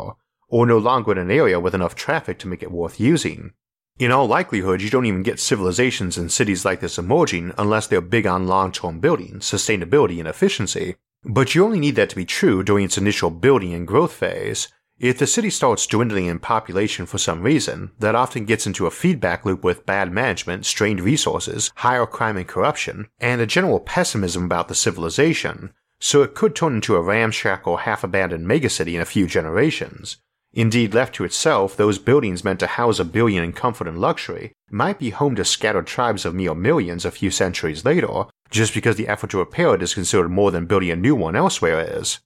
or 0.47 0.65
no 0.65 0.77
longer 0.79 1.11
in 1.11 1.19
an 1.19 1.29
area 1.29 1.59
with 1.59 1.75
enough 1.75 1.93
traffic 1.93 2.39
to 2.39 2.47
make 2.47 2.63
it 2.63 2.71
worth 2.71 2.99
using. 2.99 3.53
In 3.99 4.11
all 4.11 4.27
likelihood, 4.27 4.81
you 4.81 4.89
don't 4.89 5.05
even 5.05 5.23
get 5.23 5.39
civilizations 5.39 6.17
and 6.17 6.31
cities 6.31 6.65
like 6.65 6.79
this 6.79 6.97
emerging 6.97 7.53
unless 7.57 7.85
they're 7.85 8.01
big 8.01 8.25
on 8.25 8.47
long 8.47 8.71
term 8.71 8.99
building, 8.99 9.39
sustainability, 9.39 10.17
and 10.19 10.27
efficiency. 10.27 10.95
But 11.23 11.53
you 11.53 11.65
only 11.65 11.79
need 11.79 11.97
that 11.97 12.09
to 12.11 12.15
be 12.15 12.25
true 12.25 12.63
during 12.63 12.85
its 12.85 12.97
initial 12.97 13.29
building 13.29 13.73
and 13.73 13.85
growth 13.85 14.13
phase, 14.13 14.69
if 14.99 15.17
the 15.17 15.25
city 15.25 15.49
starts 15.49 15.87
dwindling 15.87 16.25
in 16.25 16.39
population 16.39 17.05
for 17.05 17.17
some 17.17 17.41
reason, 17.41 17.91
that 17.99 18.15
often 18.15 18.43
gets 18.43 18.67
into 18.67 18.85
a 18.85 18.91
feedback 18.91 19.45
loop 19.45 19.63
with 19.63 19.85
bad 19.85 20.11
management, 20.11 20.65
strained 20.65 20.99
resources, 20.99 21.71
higher 21.77 22.05
crime 22.05 22.35
and 22.35 22.47
corruption, 22.47 23.07
and 23.19 23.39
a 23.39 23.45
general 23.45 23.79
pessimism 23.79 24.43
about 24.43 24.67
the 24.67 24.75
civilization, 24.75 25.71
so 26.01 26.21
it 26.21 26.35
could 26.35 26.53
turn 26.53 26.75
into 26.75 26.95
a 26.95 27.01
ramshackle, 27.01 27.77
half 27.77 28.03
abandoned 28.03 28.45
megacity 28.45 28.93
in 28.93 29.01
a 29.01 29.05
few 29.05 29.25
generations. 29.25 30.17
Indeed, 30.53 30.93
left 30.93 31.15
to 31.15 31.23
itself, 31.23 31.77
those 31.77 31.99
buildings 31.99 32.43
meant 32.43 32.59
to 32.61 32.67
house 32.67 32.99
a 32.99 33.05
billion 33.05 33.43
in 33.43 33.53
comfort 33.53 33.87
and 33.87 33.99
luxury 33.99 34.51
might 34.71 34.99
be 34.99 35.11
home 35.11 35.35
to 35.35 35.45
scattered 35.45 35.87
tribes 35.87 36.25
of 36.25 36.33
mere 36.33 36.55
millions 36.55 37.05
a 37.05 37.11
few 37.11 37.29
centuries 37.29 37.85
later, 37.85 38.23
just 38.49 38.73
because 38.73 38.95
the 38.95 39.07
effort 39.07 39.29
to 39.29 39.37
repair 39.37 39.75
it 39.75 39.83
is 39.83 39.93
considered 39.93 40.29
more 40.29 40.51
than 40.51 40.65
building 40.65 40.89
a 40.89 40.95
new 40.95 41.15
one 41.15 41.35
elsewhere 41.35 41.85
is. 41.99 42.19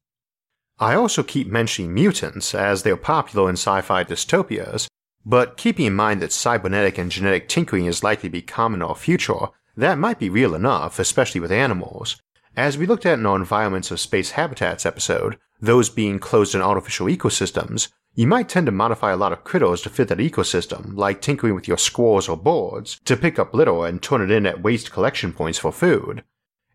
I 0.84 0.96
also 0.96 1.24
keep 1.24 1.48
mentioning 1.48 1.94
mutants 1.94 2.54
as 2.54 2.84
they're 2.84 2.98
popular 2.98 3.50
in 3.50 3.54
sci 3.54 3.80
fi 3.80 4.04
dystopias, 4.04 4.90
but 5.26 5.56
keeping 5.56 5.86
in 5.86 5.94
mind 5.94 6.22
that 6.22 6.34
cybernetic 6.34 6.98
and 6.98 7.10
genetic 7.10 7.48
tinkering 7.48 7.86
is 7.86 8.04
likely 8.04 8.28
to 8.28 8.34
be 8.34 8.42
common 8.42 8.82
in 8.82 8.88
our 8.90 8.94
future, 8.94 9.48
that 9.78 9.98
might 9.98 10.20
be 10.20 10.30
real 10.30 10.54
enough, 10.54 11.00
especially 11.00 11.40
with 11.40 11.54
animals. 11.54 12.22
As 12.58 12.78
we 12.78 12.86
looked 12.86 13.06
at 13.06 13.18
in 13.18 13.26
our 13.26 13.38
Environments 13.38 13.92
of 13.92 14.00
Space 14.02 14.32
Habitats 14.32 14.86
episode, 14.86 15.38
those 15.62 15.90
being 15.90 16.20
closed 16.20 16.54
in 16.54 16.62
artificial 16.62 17.08
ecosystems, 17.08 17.88
you 18.14 18.28
might 18.28 18.50
tend 18.50 18.66
to 18.66 18.74
modify 18.74 19.14
a 19.14 19.18
lot 19.18 19.32
of 19.32 19.46
critters 19.46 19.82
to 19.84 19.90
fit 19.90 20.10
that 20.10 20.18
ecosystem, 20.18 20.98
like 20.98 21.22
tinkering 21.22 21.56
with 21.56 21.66
your 21.66 21.78
squirrels 21.78 22.28
or 22.28 22.36
birds, 22.36 23.00
to 23.06 23.16
pick 23.16 23.40
up 23.40 23.54
litter 23.54 23.86
and 23.86 24.04
turn 24.04 24.22
it 24.22 24.32
in 24.32 24.46
at 24.46 24.62
waste 24.62 24.92
collection 24.92 25.32
points 25.32 25.60
for 25.60 25.72
food. 25.72 26.26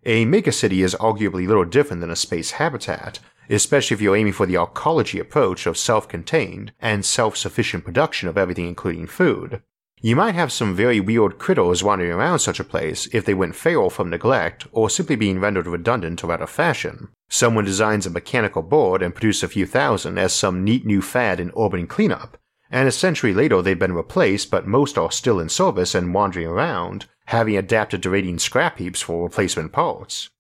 A 0.05 0.25
megacity 0.25 0.85
is 0.85 0.95
arguably 0.95 1.47
little 1.47 1.65
different 1.65 2.01
than 2.01 2.11
a 2.11 2.17
space 2.17 2.53
habitat, 2.53 3.19
especially 3.51 3.95
if 3.95 4.01
you're 4.01 4.17
aiming 4.17 4.33
for 4.33 4.47
the 4.47 4.55
arcology 4.55 5.21
approach 5.21 5.67
of 5.67 5.77
self 5.77 6.09
contained 6.09 6.73
and 6.81 7.05
self 7.05 7.37
sufficient 7.37 7.85
production 7.85 8.29
of 8.29 8.39
everything, 8.39 8.69
including 8.69 9.07
food. 9.07 9.63
You 10.01 10.15
might 10.15 10.37
have 10.37 10.53
some 10.53 10.77
very 10.77 11.01
weird 11.01 11.39
critters 11.39 11.83
wandering 11.83 12.13
around 12.13 12.39
such 12.39 12.61
a 12.61 12.65
place 12.65 13.09
if 13.13 13.25
they 13.25 13.35
went 13.35 13.57
feral 13.57 13.91
from 13.91 14.11
neglect 14.11 14.69
or 14.71 14.89
simply 14.89 15.17
being 15.17 15.41
rendered 15.41 15.67
redundant 15.67 16.23
or 16.23 16.33
out 16.33 16.41
of 16.41 16.51
fashion. 16.51 17.09
Someone 17.29 17.65
designs 17.65 18.07
a 18.07 18.11
mechanical 18.11 18.63
board 18.63 19.03
and 19.03 19.15
produces 19.15 19.43
a 19.43 19.49
few 19.49 19.67
thousand 19.67 20.17
as 20.17 20.33
some 20.33 20.63
neat 20.63 20.87
new 20.87 21.03
fad 21.03 21.41
in 21.41 21.51
urban 21.59 21.89
cleanup, 21.89 22.39
and 22.71 22.87
a 22.87 22.93
century 22.93 23.35
later 23.35 23.61
they've 23.61 23.79
been 23.79 23.93
replaced 23.93 24.53
but 24.53 24.69
most 24.69 24.97
are 24.97 25.11
still 25.11 25.41
in 25.41 25.49
service 25.49 25.97
and 25.97 26.15
wandering 26.15 26.47
around, 26.47 27.07
having 27.29 27.59
adapted 27.59 28.03
to 28.03 28.09
raiding 28.09 28.39
scrap 28.39 28.79
heaps 28.79 29.03
for 29.03 29.25
replacement 29.25 29.71
parts. 29.71 30.31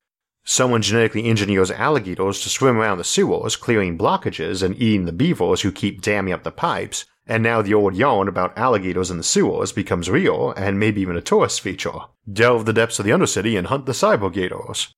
Someone 0.43 0.81
genetically 0.81 1.27
engineers 1.27 1.71
alligators 1.71 2.41
to 2.41 2.49
swim 2.49 2.79
around 2.79 2.97
the 2.97 3.05
sewers, 3.05 3.57
clearing 3.57 3.99
blockages 3.99 4.63
and 4.63 4.75
eating 4.77 5.05
the 5.05 5.13
beavers 5.13 5.61
who 5.61 5.71
keep 5.71 6.01
damming 6.01 6.33
up 6.33 6.45
the 6.45 6.51
pipes, 6.51 7.05
and 7.27 7.43
now 7.43 7.61
the 7.61 7.75
old 7.75 7.95
yarn 7.95 8.27
about 8.27 8.57
alligators 8.57 9.11
in 9.11 9.19
the 9.19 9.23
sewers 9.23 9.71
becomes 9.71 10.09
real 10.09 10.55
and 10.57 10.81
maybe 10.81 11.03
even 11.03 11.15
a 11.15 11.21
tourist 11.21 11.61
feature. 11.61 11.99
Delve 12.33 12.65
the 12.65 12.73
depths 12.73 12.99
of 12.99 13.05
the 13.05 13.11
Undercity 13.11 13.59
and 13.59 13.67
hunt 13.67 13.85
the 13.85 13.93
cybergators. 13.93 14.89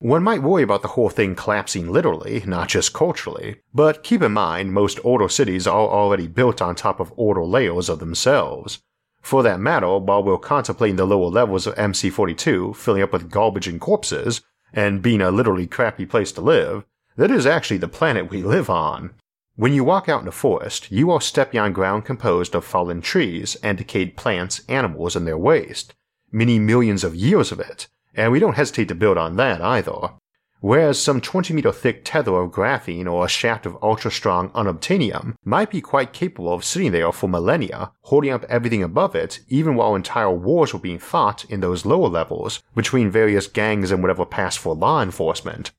One 0.00 0.24
might 0.24 0.42
worry 0.42 0.64
about 0.64 0.82
the 0.82 0.88
whole 0.88 1.10
thing 1.10 1.36
collapsing 1.36 1.92
literally, 1.92 2.42
not 2.44 2.70
just 2.70 2.92
culturally, 2.92 3.60
but 3.72 4.02
keep 4.02 4.20
in 4.20 4.32
mind 4.32 4.72
most 4.72 4.98
older 5.04 5.28
cities 5.28 5.68
are 5.68 5.88
already 5.88 6.26
built 6.26 6.60
on 6.60 6.74
top 6.74 6.98
of 6.98 7.12
older 7.16 7.44
layers 7.44 7.88
of 7.88 8.00
themselves. 8.00 8.80
For 9.20 9.42
that 9.42 9.60
matter, 9.60 9.98
while 9.98 10.22
we're 10.22 10.38
contemplating 10.38 10.96
the 10.96 11.06
lower 11.06 11.28
levels 11.28 11.66
of 11.66 11.74
MC42 11.76 12.74
filling 12.74 13.02
up 13.02 13.12
with 13.12 13.30
garbage 13.30 13.68
and 13.68 13.80
corpses, 13.80 14.40
and 14.72 15.02
being 15.02 15.20
a 15.20 15.30
literally 15.30 15.66
crappy 15.66 16.06
place 16.06 16.32
to 16.32 16.40
live, 16.40 16.84
that 17.16 17.30
is 17.30 17.46
actually 17.46 17.78
the 17.78 17.88
planet 17.88 18.30
we 18.30 18.42
live 18.42 18.70
on. 18.70 19.10
When 19.56 19.74
you 19.74 19.84
walk 19.84 20.08
out 20.08 20.20
in 20.20 20.26
the 20.26 20.32
forest, 20.32 20.90
you 20.90 21.10
are 21.10 21.20
stepping 21.20 21.60
on 21.60 21.72
ground 21.72 22.04
composed 22.04 22.54
of 22.54 22.64
fallen 22.64 23.02
trees 23.02 23.56
and 23.56 23.76
decayed 23.76 24.16
plants, 24.16 24.62
animals, 24.68 25.16
and 25.16 25.26
their 25.26 25.36
waste. 25.36 25.94
Many 26.32 26.58
millions 26.58 27.04
of 27.04 27.14
years 27.14 27.52
of 27.52 27.60
it, 27.60 27.88
and 28.14 28.32
we 28.32 28.38
don't 28.38 28.54
hesitate 28.54 28.88
to 28.88 28.94
build 28.94 29.18
on 29.18 29.36
that 29.36 29.60
either. 29.60 30.12
Whereas 30.62 31.00
some 31.00 31.22
20 31.22 31.54
meter 31.54 31.72
thick 31.72 32.02
tether 32.04 32.36
of 32.36 32.50
graphene 32.50 33.10
or 33.10 33.24
a 33.24 33.28
shaft 33.28 33.64
of 33.64 33.78
ultra 33.82 34.10
strong 34.10 34.50
unobtainium 34.50 35.34
might 35.42 35.70
be 35.70 35.80
quite 35.80 36.12
capable 36.12 36.52
of 36.52 36.64
sitting 36.64 36.92
there 36.92 37.12
for 37.12 37.28
millennia, 37.28 37.92
holding 38.02 38.30
up 38.30 38.44
everything 38.44 38.82
above 38.82 39.14
it, 39.14 39.40
even 39.48 39.74
while 39.74 39.94
entire 39.94 40.30
wars 40.30 40.74
were 40.74 40.80
being 40.80 40.98
fought 40.98 41.46
in 41.46 41.60
those 41.60 41.86
lower 41.86 42.08
levels 42.08 42.62
between 42.74 43.10
various 43.10 43.46
gangs 43.46 43.90
and 43.90 44.02
whatever 44.02 44.26
passed 44.26 44.58
for 44.58 44.74
law 44.74 45.02
enforcement. 45.02 45.72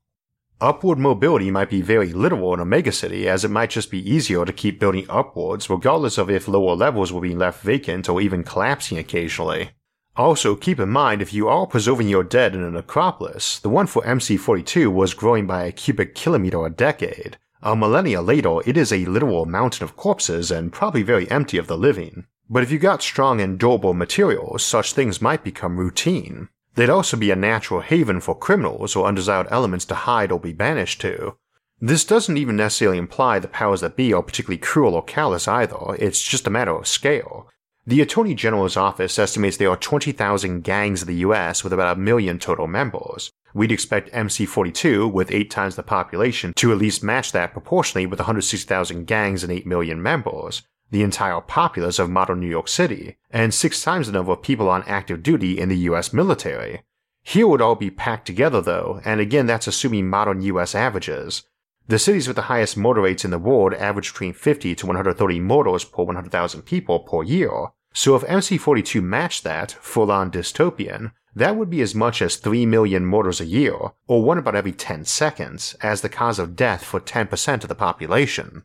Upward 0.59 0.97
mobility 0.97 1.51
might 1.51 1.69
be 1.69 1.81
very 1.81 2.11
literal 2.11 2.53
in 2.53 2.59
a 2.59 2.65
megacity 2.65 3.25
as 3.25 3.45
it 3.45 3.49
might 3.49 3.69
just 3.69 3.91
be 3.91 4.07
easier 4.07 4.45
to 4.45 4.53
keep 4.53 4.79
building 4.79 5.05
upwards 5.09 5.69
regardless 5.69 6.17
of 6.17 6.29
if 6.29 6.47
lower 6.47 6.75
levels 6.75 7.13
were 7.13 7.21
being 7.21 7.39
left 7.39 7.63
vacant 7.63 8.09
or 8.09 8.19
even 8.19 8.43
collapsing 8.43 8.97
occasionally. 8.97 9.71
Also, 10.17 10.55
keep 10.55 10.79
in 10.79 10.89
mind 10.89 11.21
if 11.21 11.33
you 11.33 11.47
are 11.47 11.65
preserving 11.65 12.09
your 12.09 12.23
dead 12.23 12.53
in 12.53 12.61
a 12.61 12.69
necropolis, 12.69 13.59
the 13.59 13.69
one 13.69 13.87
for 13.87 14.01
MC42 14.03 14.91
was 14.91 15.13
growing 15.13 15.47
by 15.47 15.63
a 15.63 15.71
cubic 15.71 16.15
kilometer 16.15 16.65
a 16.65 16.69
decade. 16.69 17.37
A 17.61 17.75
millennia 17.75 18.21
later, 18.21 18.57
it 18.65 18.75
is 18.75 18.91
a 18.91 19.05
literal 19.05 19.45
mountain 19.45 19.83
of 19.83 19.95
corpses 19.95 20.51
and 20.51 20.73
probably 20.73 21.03
very 21.03 21.29
empty 21.31 21.57
of 21.57 21.67
the 21.67 21.77
living. 21.77 22.25
But 22.49 22.63
if 22.63 22.71
you 22.71 22.79
got 22.79 23.01
strong 23.01 23.39
and 23.39 23.57
durable 23.57 23.93
materials, 23.93 24.63
such 24.63 24.93
things 24.93 25.21
might 25.21 25.43
become 25.43 25.77
routine. 25.77 26.49
They'd 26.75 26.89
also 26.89 27.15
be 27.15 27.31
a 27.31 27.35
natural 27.35 27.81
haven 27.81 28.19
for 28.19 28.37
criminals 28.37 28.95
or 28.95 29.07
undesired 29.07 29.47
elements 29.49 29.85
to 29.85 29.95
hide 29.95 30.31
or 30.31 30.39
be 30.39 30.51
banished 30.51 30.99
to. 31.01 31.37
This 31.79 32.03
doesn't 32.03 32.37
even 32.37 32.57
necessarily 32.57 32.97
imply 32.97 33.39
the 33.39 33.47
powers 33.47 33.81
that 33.81 33.95
be 33.95 34.13
are 34.13 34.21
particularly 34.21 34.57
cruel 34.57 34.93
or 34.93 35.03
callous 35.03 35.47
either, 35.47 35.95
it's 35.97 36.21
just 36.21 36.45
a 36.45 36.51
matter 36.51 36.75
of 36.75 36.87
scale. 36.87 37.47
The 37.87 38.01
Attorney 38.01 38.35
General's 38.35 38.77
office 38.77 39.17
estimates 39.17 39.57
there 39.57 39.71
are 39.71 39.75
20,000 39.75 40.61
gangs 40.61 41.01
in 41.01 41.07
the 41.07 41.15
US 41.25 41.63
with 41.63 41.73
about 41.73 41.97
a 41.97 41.99
million 41.99 42.37
total 42.37 42.67
members. 42.67 43.31
We'd 43.55 43.71
expect 43.71 44.11
MC42, 44.11 45.11
with 45.11 45.31
8 45.31 45.49
times 45.49 45.75
the 45.75 45.81
population, 45.81 46.53
to 46.57 46.71
at 46.71 46.77
least 46.77 47.03
match 47.03 47.31
that 47.31 47.53
proportionally 47.53 48.05
with 48.05 48.19
160,000 48.19 49.05
gangs 49.05 49.43
and 49.43 49.51
8 49.51 49.65
million 49.65 49.99
members, 49.99 50.61
the 50.91 51.01
entire 51.01 51.41
populace 51.41 51.97
of 51.97 52.11
modern 52.11 52.39
New 52.39 52.47
York 52.47 52.67
City, 52.67 53.17
and 53.31 53.51
6 53.51 53.81
times 53.81 54.05
the 54.05 54.13
number 54.13 54.31
of 54.31 54.43
people 54.43 54.69
on 54.69 54.83
active 54.83 55.23
duty 55.23 55.57
in 55.59 55.67
the 55.67 55.77
US 55.89 56.13
military. 56.13 56.83
Here 57.23 57.47
would 57.47 57.63
all 57.63 57.75
be 57.75 57.89
packed 57.89 58.27
together 58.27 58.61
though, 58.61 59.01
and 59.03 59.19
again 59.19 59.47
that's 59.47 59.65
assuming 59.65 60.07
modern 60.07 60.43
US 60.43 60.75
averages. 60.75 61.41
The 61.87 61.99
cities 61.99 62.27
with 62.27 62.35
the 62.35 62.43
highest 62.43 62.77
murder 62.77 63.01
rates 63.01 63.25
in 63.25 63.31
the 63.31 63.39
world 63.39 63.73
average 63.73 64.13
between 64.13 64.33
50 64.33 64.75
to 64.75 64.85
130 64.85 65.39
murders 65.39 65.83
per 65.83 66.03
100,000 66.03 66.61
people 66.61 66.99
per 66.99 67.23
year, 67.23 67.67
so 67.93 68.15
if 68.15 68.23
MC42 68.23 69.03
matched 69.03 69.43
that, 69.43 69.71
full 69.71 70.11
on 70.11 70.31
dystopian, 70.31 71.11
that 71.35 71.55
would 71.55 71.69
be 71.69 71.81
as 71.81 71.95
much 71.95 72.21
as 72.21 72.35
3 72.37 72.65
million 72.65 73.05
murders 73.05 73.41
a 73.41 73.45
year, 73.45 73.75
or 74.07 74.23
one 74.23 74.37
about 74.37 74.55
every 74.55 74.71
10 74.71 75.05
seconds, 75.05 75.75
as 75.81 76.01
the 76.01 76.09
cause 76.09 76.39
of 76.39 76.55
death 76.55 76.83
for 76.83 76.99
10% 76.99 77.63
of 77.63 77.69
the 77.69 77.75
population. 77.75 78.63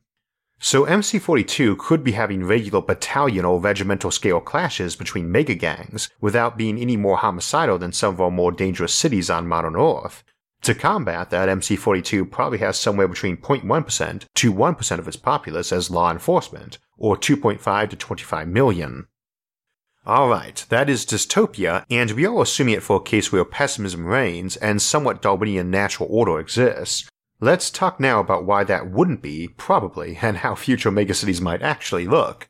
So 0.58 0.86
MC42 0.86 1.76
could 1.78 2.02
be 2.02 2.12
having 2.12 2.44
regular 2.44 2.80
battalion 2.80 3.44
or 3.44 3.60
regimental 3.60 4.10
scale 4.10 4.40
clashes 4.40 4.96
between 4.96 5.30
mega 5.30 5.54
gangs 5.54 6.08
without 6.20 6.56
being 6.56 6.78
any 6.78 6.96
more 6.96 7.18
homicidal 7.18 7.78
than 7.78 7.92
some 7.92 8.14
of 8.14 8.20
our 8.20 8.30
more 8.30 8.52
dangerous 8.52 8.94
cities 8.94 9.28
on 9.28 9.46
modern 9.46 9.76
Earth, 9.76 10.24
to 10.62 10.74
combat 10.74 11.30
that, 11.30 11.48
MC42 11.48 12.30
probably 12.30 12.58
has 12.58 12.78
somewhere 12.78 13.08
between 13.08 13.36
0.1% 13.36 14.24
to 14.34 14.52
1% 14.52 14.98
of 14.98 15.08
its 15.08 15.16
populace 15.16 15.72
as 15.72 15.90
law 15.90 16.10
enforcement, 16.10 16.78
or 16.98 17.16
2.5 17.16 17.90
to 17.90 17.96
25 17.96 18.48
million. 18.48 19.06
Alright, 20.06 20.66
that 20.68 20.88
is 20.88 21.04
dystopia, 21.04 21.84
and 21.90 22.12
we 22.12 22.26
are 22.26 22.42
assuming 22.42 22.74
it 22.74 22.82
for 22.82 22.98
a 22.98 23.02
case 23.02 23.32
where 23.32 23.44
pessimism 23.44 24.06
reigns 24.06 24.56
and 24.56 24.80
somewhat 24.80 25.20
Darwinian 25.20 25.70
natural 25.70 26.08
order 26.10 26.38
exists. 26.38 27.08
Let's 27.40 27.70
talk 27.70 28.00
now 28.00 28.20
about 28.20 28.44
why 28.44 28.64
that 28.64 28.90
wouldn't 28.90 29.20
be, 29.20 29.48
probably, 29.48 30.18
and 30.22 30.38
how 30.38 30.54
future 30.54 30.90
megacities 30.90 31.40
might 31.40 31.62
actually 31.62 32.06
look. 32.06 32.48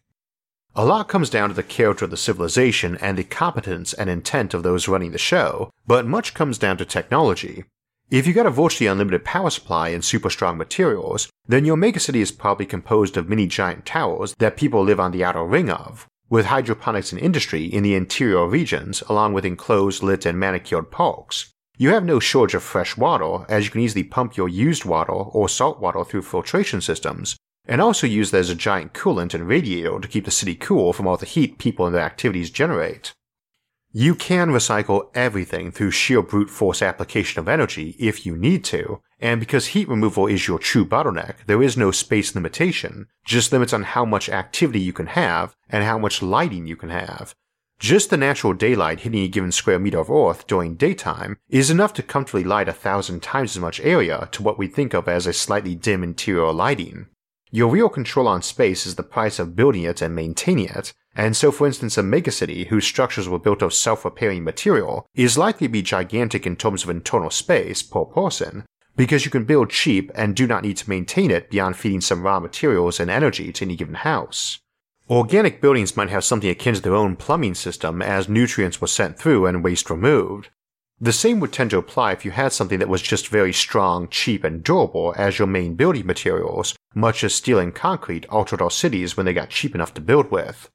A 0.74 0.84
lot 0.84 1.08
comes 1.08 1.30
down 1.30 1.48
to 1.48 1.54
the 1.54 1.62
character 1.62 2.04
of 2.04 2.10
the 2.10 2.18
civilization 2.18 2.98
and 3.00 3.16
the 3.16 3.24
competence 3.24 3.94
and 3.94 4.10
intent 4.10 4.52
of 4.52 4.62
those 4.62 4.88
running 4.88 5.12
the 5.12 5.18
show, 5.18 5.70
but 5.86 6.06
much 6.06 6.34
comes 6.34 6.58
down 6.58 6.76
to 6.76 6.84
technology, 6.84 7.64
if 8.08 8.24
you 8.24 8.32
got 8.32 8.46
a 8.46 8.50
virtually 8.50 8.86
unlimited 8.86 9.24
power 9.24 9.50
supply 9.50 9.88
and 9.88 10.04
super 10.04 10.30
strong 10.30 10.56
materials, 10.56 11.28
then 11.48 11.64
your 11.64 11.76
megacity 11.76 12.20
is 12.20 12.30
probably 12.30 12.64
composed 12.64 13.16
of 13.16 13.28
many 13.28 13.48
giant 13.48 13.84
towers 13.84 14.34
that 14.38 14.56
people 14.56 14.84
live 14.84 15.00
on 15.00 15.10
the 15.10 15.24
outer 15.24 15.44
ring 15.44 15.68
of, 15.68 16.06
with 16.30 16.46
hydroponics 16.46 17.10
and 17.10 17.20
industry 17.20 17.64
in 17.64 17.82
the 17.82 17.96
interior 17.96 18.46
regions 18.46 19.02
along 19.08 19.32
with 19.32 19.44
enclosed 19.44 20.04
lit 20.04 20.24
and 20.24 20.38
manicured 20.38 20.90
parks. 20.92 21.50
You 21.78 21.90
have 21.90 22.04
no 22.04 22.20
shortage 22.20 22.54
of 22.54 22.62
fresh 22.62 22.96
water 22.96 23.44
as 23.48 23.64
you 23.64 23.72
can 23.72 23.80
easily 23.80 24.04
pump 24.04 24.36
your 24.36 24.48
used 24.48 24.84
water 24.84 25.12
or 25.12 25.48
salt 25.48 25.80
water 25.80 26.04
through 26.04 26.22
filtration 26.22 26.80
systems, 26.80 27.36
and 27.66 27.80
also 27.80 28.06
use 28.06 28.30
that 28.30 28.38
as 28.38 28.50
a 28.50 28.54
giant 28.54 28.94
coolant 28.94 29.34
and 29.34 29.48
radiator 29.48 29.98
to 29.98 30.08
keep 30.08 30.24
the 30.24 30.30
city 30.30 30.54
cool 30.54 30.92
from 30.92 31.08
all 31.08 31.16
the 31.16 31.26
heat 31.26 31.58
people 31.58 31.86
and 31.86 31.94
their 31.94 32.02
activities 32.02 32.50
generate. 32.50 33.12
You 33.98 34.14
can 34.14 34.50
recycle 34.50 35.08
everything 35.14 35.72
through 35.72 35.92
sheer 35.92 36.20
brute 36.20 36.50
force 36.50 36.82
application 36.82 37.40
of 37.40 37.48
energy 37.48 37.96
if 37.98 38.26
you 38.26 38.36
need 38.36 38.62
to, 38.64 39.00
and 39.20 39.40
because 39.40 39.68
heat 39.68 39.88
removal 39.88 40.26
is 40.26 40.46
your 40.46 40.58
true 40.58 40.84
bottleneck, 40.84 41.36
there 41.46 41.62
is 41.62 41.78
no 41.78 41.90
space 41.92 42.34
limitation, 42.34 43.06
just 43.24 43.52
limits 43.52 43.72
on 43.72 43.84
how 43.84 44.04
much 44.04 44.28
activity 44.28 44.80
you 44.80 44.92
can 44.92 45.06
have 45.06 45.56
and 45.70 45.82
how 45.82 45.98
much 45.98 46.20
lighting 46.20 46.66
you 46.66 46.76
can 46.76 46.90
have. 46.90 47.34
Just 47.78 48.10
the 48.10 48.18
natural 48.18 48.52
daylight 48.52 49.00
hitting 49.00 49.22
a 49.22 49.28
given 49.28 49.50
square 49.50 49.78
meter 49.78 50.00
of 50.00 50.10
Earth 50.10 50.46
during 50.46 50.74
daytime 50.74 51.38
is 51.48 51.70
enough 51.70 51.94
to 51.94 52.02
comfortably 52.02 52.44
light 52.44 52.68
a 52.68 52.74
thousand 52.74 53.22
times 53.22 53.56
as 53.56 53.62
much 53.62 53.80
area 53.80 54.28
to 54.32 54.42
what 54.42 54.58
we 54.58 54.66
think 54.66 54.92
of 54.92 55.08
as 55.08 55.26
a 55.26 55.32
slightly 55.32 55.74
dim 55.74 56.04
interior 56.04 56.52
lighting. 56.52 57.06
Your 57.50 57.70
real 57.70 57.88
control 57.88 58.28
on 58.28 58.42
space 58.42 58.84
is 58.84 58.96
the 58.96 59.02
price 59.02 59.38
of 59.38 59.56
building 59.56 59.84
it 59.84 60.02
and 60.02 60.14
maintaining 60.14 60.66
it, 60.66 60.92
and 61.16 61.34
so, 61.34 61.50
for 61.50 61.66
instance, 61.66 61.96
a 61.96 62.02
megacity 62.02 62.66
whose 62.66 62.86
structures 62.86 63.26
were 63.26 63.38
built 63.38 63.62
of 63.62 63.72
self 63.72 64.04
repairing 64.04 64.44
material 64.44 65.06
is 65.14 65.38
likely 65.38 65.66
to 65.66 65.72
be 65.72 65.80
gigantic 65.80 66.46
in 66.46 66.56
terms 66.56 66.84
of 66.84 66.90
internal 66.90 67.30
space 67.30 67.82
per 67.82 68.04
person, 68.04 68.66
because 68.96 69.24
you 69.24 69.30
can 69.30 69.44
build 69.44 69.70
cheap 69.70 70.12
and 70.14 70.36
do 70.36 70.46
not 70.46 70.62
need 70.62 70.76
to 70.76 70.90
maintain 70.90 71.30
it 71.30 71.48
beyond 71.48 71.76
feeding 71.76 72.02
some 72.02 72.22
raw 72.22 72.38
materials 72.38 73.00
and 73.00 73.10
energy 73.10 73.50
to 73.50 73.64
any 73.64 73.76
given 73.76 73.94
house. 73.94 74.58
Organic 75.08 75.62
buildings 75.62 75.96
might 75.96 76.10
have 76.10 76.24
something 76.24 76.50
akin 76.50 76.74
to 76.74 76.82
their 76.82 76.94
own 76.94 77.16
plumbing 77.16 77.54
system 77.54 78.02
as 78.02 78.28
nutrients 78.28 78.80
were 78.80 78.86
sent 78.86 79.18
through 79.18 79.46
and 79.46 79.64
waste 79.64 79.88
removed. 79.88 80.50
The 81.00 81.12
same 81.12 81.40
would 81.40 81.52
tend 81.52 81.70
to 81.70 81.78
apply 81.78 82.12
if 82.12 82.24
you 82.24 82.30
had 82.30 82.52
something 82.52 82.78
that 82.78 82.88
was 82.88 83.02
just 83.02 83.28
very 83.28 83.52
strong, 83.52 84.08
cheap, 84.08 84.44
and 84.44 84.62
durable 84.62 85.14
as 85.16 85.38
your 85.38 85.46
main 85.46 85.74
building 85.76 86.06
materials, 86.06 86.74
much 86.94 87.24
as 87.24 87.34
steel 87.34 87.58
and 87.58 87.74
concrete 87.74 88.26
altered 88.28 88.60
our 88.60 88.70
cities 88.70 89.16
when 89.16 89.24
they 89.24 89.32
got 89.32 89.50
cheap 89.50 89.74
enough 89.74 89.94
to 89.94 90.00
build 90.00 90.30
with. 90.30 90.68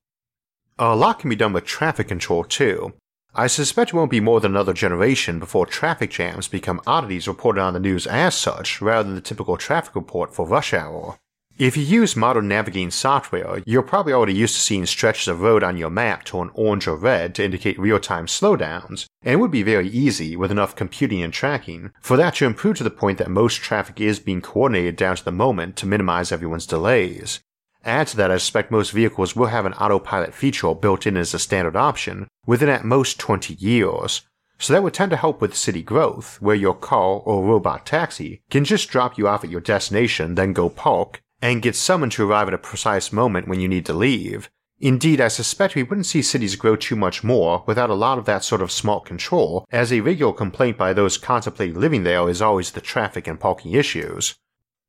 A 0.80 0.96
lot 0.96 1.20
can 1.20 1.30
be 1.30 1.36
done 1.36 1.54
with 1.54 1.66
traffic 1.66 2.08
control 2.08 2.44
too. 2.44 2.94
I 3.34 3.48
suspect 3.48 3.92
it 3.92 3.96
won't 3.96 4.12
be 4.12 4.20
more 4.20 4.42
than 4.42 4.52
another 4.52 4.74
generation 4.74 5.40
before 5.40 5.66
traffic 5.66 6.12
jams 6.12 6.48
become 6.48 6.82
oddities 6.86 7.28
reported 7.28 7.62
on 7.62 7.74
the 7.74 7.80
news 7.80 8.06
as 8.06 8.36
such, 8.36 8.82
rather 8.82 9.08
than 9.08 9.16
the 9.16 9.22
typical 9.22 9.56
traffic 9.58 9.96
report 9.96 10.34
for 10.34 10.46
rush 10.46 10.74
hour. 10.74 11.18
If 11.58 11.78
you 11.78 11.84
use 11.84 12.16
modern 12.16 12.48
navigating 12.48 12.92
software, 12.92 13.62
you're 13.66 13.84
probably 13.84 14.14
already 14.14 14.34
used 14.34 14.56
to 14.56 14.62
seeing 14.62 14.86
stretches 14.86 15.28
of 15.28 15.42
road 15.42 15.64
on 15.64 15.78
your 15.78 15.92
map 15.92 16.24
turn 16.24 16.50
orange 16.56 16.88
or 16.88 16.96
red 16.96 17.36
to 17.36 17.46
indicate 17.46 17.80
real-time 17.80 18.26
slowdowns, 18.26 19.06
and 19.22 19.34
it 19.34 19.36
would 19.36 19.52
be 19.52 19.62
very 19.62 19.88
easy, 19.88 20.36
with 20.36 20.50
enough 20.50 20.76
computing 20.76 21.22
and 21.22 21.32
tracking, 21.32 21.92
for 22.02 22.18
that 22.18 22.36
to 22.36 22.46
improve 22.46 22.78
to 22.78 22.84
the 22.84 22.90
point 22.90 23.20
that 23.20 23.30
most 23.30 23.62
traffic 23.62 24.02
is 24.02 24.20
being 24.20 24.42
coordinated 24.42 24.96
down 24.96 25.16
to 25.18 25.24
the 25.24 25.32
moment 25.32 25.76
to 25.76 25.86
minimize 25.86 26.32
everyone's 26.32 26.66
delays. 26.66 27.42
Add 27.84 28.08
to 28.08 28.18
that, 28.18 28.30
I 28.30 28.38
suspect 28.38 28.70
most 28.70 28.92
vehicles 28.92 29.36
will 29.36 29.48
have 29.48 29.66
an 29.66 29.74
autopilot 29.74 30.34
feature 30.36 30.76
built 30.76 31.08
in 31.08 31.18
as 31.18 31.34
a 31.34 31.40
standard 31.40 31.76
option 31.76 32.28
within 32.46 32.70
at 32.70 32.86
most 32.86 33.20
20 33.20 33.56
years, 33.56 34.22
so 34.60 34.74
that 34.74 34.84
would 34.84 34.94
tend 34.94 35.10
to 35.10 35.18
help 35.18 35.42
with 35.42 35.56
city 35.56 35.82
growth, 35.82 36.40
where 36.40 36.56
your 36.56 36.76
car 36.76 37.22
or 37.26 37.44
robot 37.44 37.84
taxi 37.84 38.44
can 38.52 38.64
just 38.64 38.90
drop 38.90 39.18
you 39.18 39.28
off 39.28 39.44
at 39.44 39.50
your 39.50 39.62
destination, 39.62 40.36
then 40.36 40.54
go 40.54 40.70
park, 40.70 41.22
and 41.42 41.64
get 41.64 41.76
summoned 41.76 42.12
to 42.12 42.30
arrive 42.30 42.48
at 42.48 42.54
a 42.54 42.60
precise 42.60 43.12
moment 43.12 43.48
when 43.48 43.60
you 43.60 43.68
need 43.68 43.88
to 43.88 43.94
leave. 43.94 44.52
Indeed, 44.80 45.20
I 45.20 45.30
suspect 45.30 45.76
we 45.76 45.82
wouldn't 45.82 46.06
see 46.06 46.22
cities 46.22 46.56
grow 46.56 46.76
too 46.76 46.96
much 46.96 47.24
more 47.24 47.64
without 47.66 47.90
a 47.90 47.96
lot 47.96 48.20
of 48.20 48.26
that 48.26 48.44
sort 48.44 48.62
of 48.62 48.72
smart 48.72 49.06
control, 49.06 49.66
as 49.72 49.92
a 49.92 50.02
regular 50.02 50.34
complaint 50.34 50.78
by 50.78 50.94
those 50.94 51.18
contemplating 51.18 51.80
living 51.80 52.04
there 52.04 52.30
is 52.30 52.42
always 52.42 52.72
the 52.72 52.82
traffic 52.82 53.26
and 53.28 53.40
parking 53.40 53.74
issues. 53.74 54.36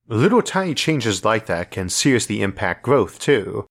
Little 0.09 0.43
tiny 0.43 0.75
changes 0.75 1.25
like 1.25 1.47
that 1.47 1.71
can 1.71 1.89
seriously 1.89 2.43
impact 2.43 2.83
growth 2.83 3.19
too, 3.19 3.67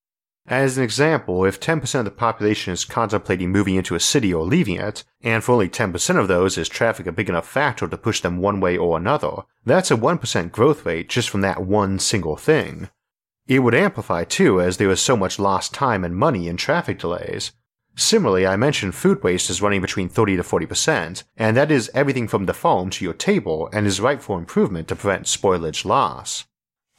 as 0.48 0.78
an 0.78 0.84
example, 0.84 1.46
if 1.46 1.60
10% 1.60 2.00
of 2.00 2.06
the 2.06 2.12
population 2.12 2.74
is 2.74 2.84
contemplating 2.84 3.52
moving 3.52 3.76
into 3.76 3.96
a 3.96 4.00
city 4.00 4.34
or 4.34 4.44
leaving 4.44 4.76
it, 4.76 5.04
and 5.22 5.44
for 5.44 5.54
only 5.54 5.70
10% 5.70 6.20
of 6.20 6.28
those 6.28 6.58
is 6.58 6.68
traffic 6.68 7.06
a 7.06 7.12
big 7.12 7.30
enough 7.30 7.48
factor 7.48 7.88
to 7.88 7.98
push 7.98 8.22
them 8.22 8.38
one 8.38 8.60
way 8.60 8.76
or 8.76 8.98
another, 8.98 9.44
that's 9.66 9.92
a 9.92 9.96
1% 9.96 10.52
growth 10.52 10.86
rate 10.86 11.10
just 11.10 11.30
from 11.30 11.42
that 11.42 11.64
one 11.64 12.00
single 12.00 12.36
thing. 12.36 12.90
It 13.48 13.60
would 13.60 13.76
amplify 13.76 14.24
too 14.24 14.60
as 14.60 14.78
there 14.78 14.90
is 14.90 15.00
so 15.00 15.16
much 15.16 15.40
lost 15.40 15.74
time 15.74 16.04
and 16.04 16.16
money 16.16 16.48
in 16.48 16.58
traffic 16.58 17.00
delays. 17.00 17.52
Similarly, 17.96 18.48
I 18.48 18.56
mentioned 18.56 18.96
food 18.96 19.24
waste 19.24 19.50
is 19.50 19.62
running 19.62 19.82
between 19.82 20.10
30 20.10 20.38
to 20.38 20.44
40%, 20.44 21.24
and 21.38 21.58
that 21.58 21.72
is 21.72 21.92
everything 21.94 22.28
from 22.28 22.46
the 22.46 22.54
farm 22.54 22.90
to 22.92 23.04
your 23.04 23.14
table 23.14 23.70
and 23.74 23.86
is 23.86 24.00
ripe 24.00 24.22
for 24.22 24.38
improvement 24.38 24.88
to 24.88 24.96
prevent 24.96 25.26
spoilage 25.26 25.86
loss. 25.86 26.46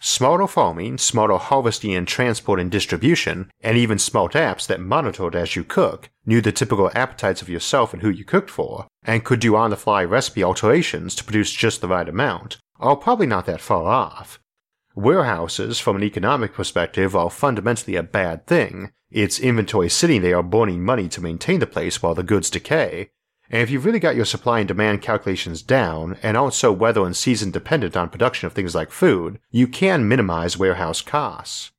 Smarter 0.04 0.48
farming, 0.48 0.98
smarter 0.98 1.36
harvesting 1.36 1.94
and 1.94 2.08
transport 2.08 2.58
and 2.58 2.72
distribution, 2.72 3.48
and 3.60 3.78
even 3.78 4.00
smart 4.00 4.32
apps 4.32 4.66
that 4.66 4.80
monitored 4.80 5.36
as 5.36 5.54
you 5.54 5.62
cook, 5.62 6.10
knew 6.26 6.40
the 6.40 6.50
typical 6.50 6.90
appetites 6.92 7.40
of 7.40 7.48
yourself 7.48 7.92
and 7.92 8.02
who 8.02 8.10
you 8.10 8.24
cooked 8.24 8.50
for, 8.50 8.88
and 9.04 9.24
could 9.24 9.38
do 9.38 9.54
on 9.54 9.70
the 9.70 9.76
fly 9.76 10.02
recipe 10.02 10.42
alterations 10.42 11.14
to 11.14 11.22
produce 11.22 11.52
just 11.52 11.80
the 11.80 11.86
right 11.86 12.08
amount, 12.08 12.58
are 12.80 12.96
probably 12.96 13.26
not 13.26 13.46
that 13.46 13.60
far 13.60 13.84
off. 13.84 14.40
Warehouses, 14.96 15.78
from 15.78 15.94
an 15.94 16.02
economic 16.02 16.52
perspective, 16.52 17.14
are 17.14 17.30
fundamentally 17.30 17.94
a 17.94 18.02
bad 18.02 18.46
thing. 18.46 18.90
It's 19.14 19.38
inventory 19.38 19.90
sitting 19.90 20.22
there 20.22 20.42
burning 20.42 20.82
money 20.82 21.06
to 21.10 21.20
maintain 21.20 21.60
the 21.60 21.66
place 21.66 22.02
while 22.02 22.14
the 22.14 22.22
goods 22.22 22.48
decay, 22.48 23.10
and 23.50 23.60
if 23.60 23.70
you've 23.70 23.84
really 23.84 23.98
got 23.98 24.16
your 24.16 24.24
supply 24.24 24.60
and 24.60 24.68
demand 24.68 25.02
calculations 25.02 25.60
down, 25.60 26.16
and 26.22 26.34
aren't 26.34 26.54
so 26.54 26.72
weather 26.72 27.04
and 27.04 27.14
season 27.14 27.50
dependent 27.50 27.94
on 27.94 28.08
production 28.08 28.46
of 28.46 28.54
things 28.54 28.74
like 28.74 28.90
food, 28.90 29.38
you 29.50 29.68
can 29.68 30.08
minimize 30.08 30.56
warehouse 30.56 31.02
costs. 31.02 31.72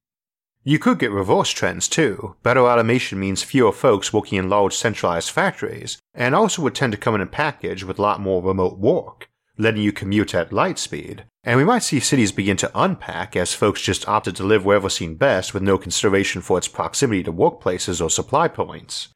You 0.63 0.77
could 0.77 0.99
get 0.99 1.09
reverse 1.09 1.49
trends 1.49 1.87
too. 1.87 2.35
Better 2.43 2.61
automation 2.61 3.19
means 3.19 3.41
fewer 3.41 3.71
folks 3.71 4.13
working 4.13 4.37
in 4.37 4.47
large 4.47 4.75
centralized 4.75 5.31
factories, 5.31 5.97
and 6.13 6.35
also 6.35 6.61
would 6.61 6.75
tend 6.75 6.91
to 6.91 6.99
come 6.99 7.15
in 7.15 7.21
a 7.21 7.25
package 7.25 7.83
with 7.83 7.97
a 7.97 8.01
lot 8.03 8.21
more 8.21 8.43
remote 8.43 8.77
work, 8.77 9.31
letting 9.57 9.81
you 9.81 9.91
commute 9.91 10.35
at 10.35 10.53
light 10.53 10.77
speed. 10.77 11.25
And 11.43 11.57
we 11.57 11.65
might 11.65 11.83
see 11.83 11.99
cities 11.99 12.31
begin 12.31 12.55
to 12.57 12.71
unpack 12.73 13.35
as 13.35 13.53
folks 13.53 13.81
just 13.81 14.07
opted 14.07 14.35
to 14.37 14.43
live 14.43 14.63
wherever 14.63 14.89
seen 14.89 15.15
best 15.15 15.53
with 15.53 15.61
no 15.61 15.77
consideration 15.77 16.41
for 16.41 16.57
its 16.57 16.69
proximity 16.69 17.21
to 17.23 17.33
workplaces 17.33 18.01
or 18.01 18.09
supply 18.09 18.47
points. 18.47 19.09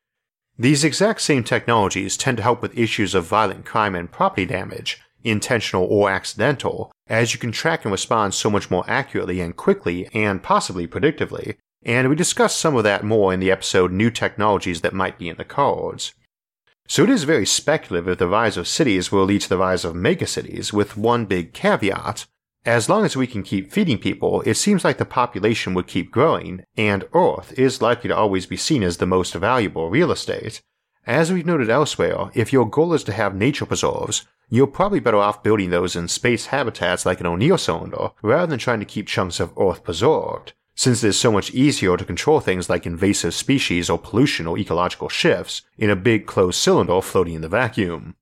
These 0.59 0.83
exact 0.83 1.21
same 1.21 1.43
technologies 1.43 2.17
tend 2.17 2.37
to 2.37 2.43
help 2.43 2.61
with 2.61 2.77
issues 2.77 3.15
of 3.15 3.25
violent 3.25 3.63
crime 3.65 3.95
and 3.95 4.11
property 4.11 4.45
damage, 4.45 4.99
intentional 5.23 5.85
or 5.85 6.09
accidental, 6.09 6.91
as 7.07 7.33
you 7.33 7.39
can 7.39 7.51
track 7.51 7.85
and 7.85 7.91
respond 7.91 8.33
so 8.33 8.49
much 8.49 8.69
more 8.69 8.83
accurately 8.87 9.39
and 9.39 9.55
quickly 9.55 10.09
and 10.13 10.43
possibly 10.43 10.87
predictively, 10.87 11.55
and 11.83 12.09
we 12.09 12.15
discussed 12.15 12.59
some 12.59 12.75
of 12.75 12.83
that 12.83 13.03
more 13.03 13.33
in 13.33 13.39
the 13.39 13.51
episode 13.51 13.91
New 13.91 14.09
Technologies 14.09 14.81
That 14.81 14.93
Might 14.93 15.17
Be 15.17 15.29
in 15.29 15.37
the 15.37 15.45
Cards. 15.45 16.13
So 16.87 17.03
it 17.03 17.09
is 17.09 17.23
very 17.23 17.45
speculative 17.45 18.07
if 18.07 18.17
the 18.17 18.27
rise 18.27 18.57
of 18.57 18.67
cities 18.67 19.11
will 19.11 19.25
lead 19.25 19.41
to 19.41 19.49
the 19.49 19.57
rise 19.57 19.85
of 19.85 19.93
megacities, 19.93 20.73
with 20.73 20.97
one 20.97 21.25
big 21.25 21.53
caveat 21.53 22.25
as 22.67 22.89
long 22.89 23.05
as 23.05 23.15
we 23.15 23.27
can 23.27 23.43
keep 23.43 23.71
feeding 23.71 23.97
people, 23.97 24.41
it 24.41 24.55
seems 24.55 24.83
like 24.83 24.97
the 24.97 25.05
population 25.05 25.73
would 25.73 25.87
keep 25.87 26.11
growing, 26.11 26.65
and 26.75 27.07
Earth 27.13 27.57
is 27.57 27.81
likely 27.81 28.09
to 28.09 28.15
always 28.15 28.45
be 28.45 28.57
seen 28.57 28.83
as 28.83 28.97
the 28.97 29.05
most 29.05 29.33
valuable 29.33 29.89
real 29.89 30.11
estate. 30.11 30.61
As 31.05 31.31
we've 31.31 31.45
noted 31.45 31.69
elsewhere, 31.69 32.29
if 32.33 32.51
your 32.51 32.69
goal 32.69 32.93
is 32.93 33.05
to 33.05 33.13
have 33.13 33.33
nature 33.33 33.65
preserves, 33.65 34.25
you're 34.49 34.67
probably 34.67 34.99
better 34.99 35.15
off 35.17 35.43
building 35.43 35.69
those 35.69 35.95
in 35.95 36.09
space 36.09 36.47
habitats 36.47 37.05
like 37.05 37.21
an 37.21 37.25
O'Neill 37.25 37.57
cylinder 37.57 38.09
rather 38.21 38.47
than 38.47 38.59
trying 38.59 38.79
to 38.79 38.85
keep 38.85 39.07
chunks 39.07 39.39
of 39.39 39.53
Earth 39.57 39.81
preserved, 39.85 40.51
since 40.77 41.03
it 41.03 41.09
is 41.09 41.19
so 41.19 41.33
much 41.33 41.51
easier 41.51 41.97
to 41.97 42.05
control 42.05 42.39
things 42.39 42.69
like 42.69 42.85
invasive 42.85 43.33
species 43.33 43.89
or 43.89 43.99
pollution 43.99 44.47
or 44.47 44.57
ecological 44.57 45.09
shifts 45.09 45.63
in 45.77 45.89
a 45.89 45.95
big 45.97 46.25
closed 46.25 46.57
cylinder 46.57 47.01
floating 47.01 47.33
in 47.33 47.41
the 47.41 47.49
vacuum. 47.49 48.15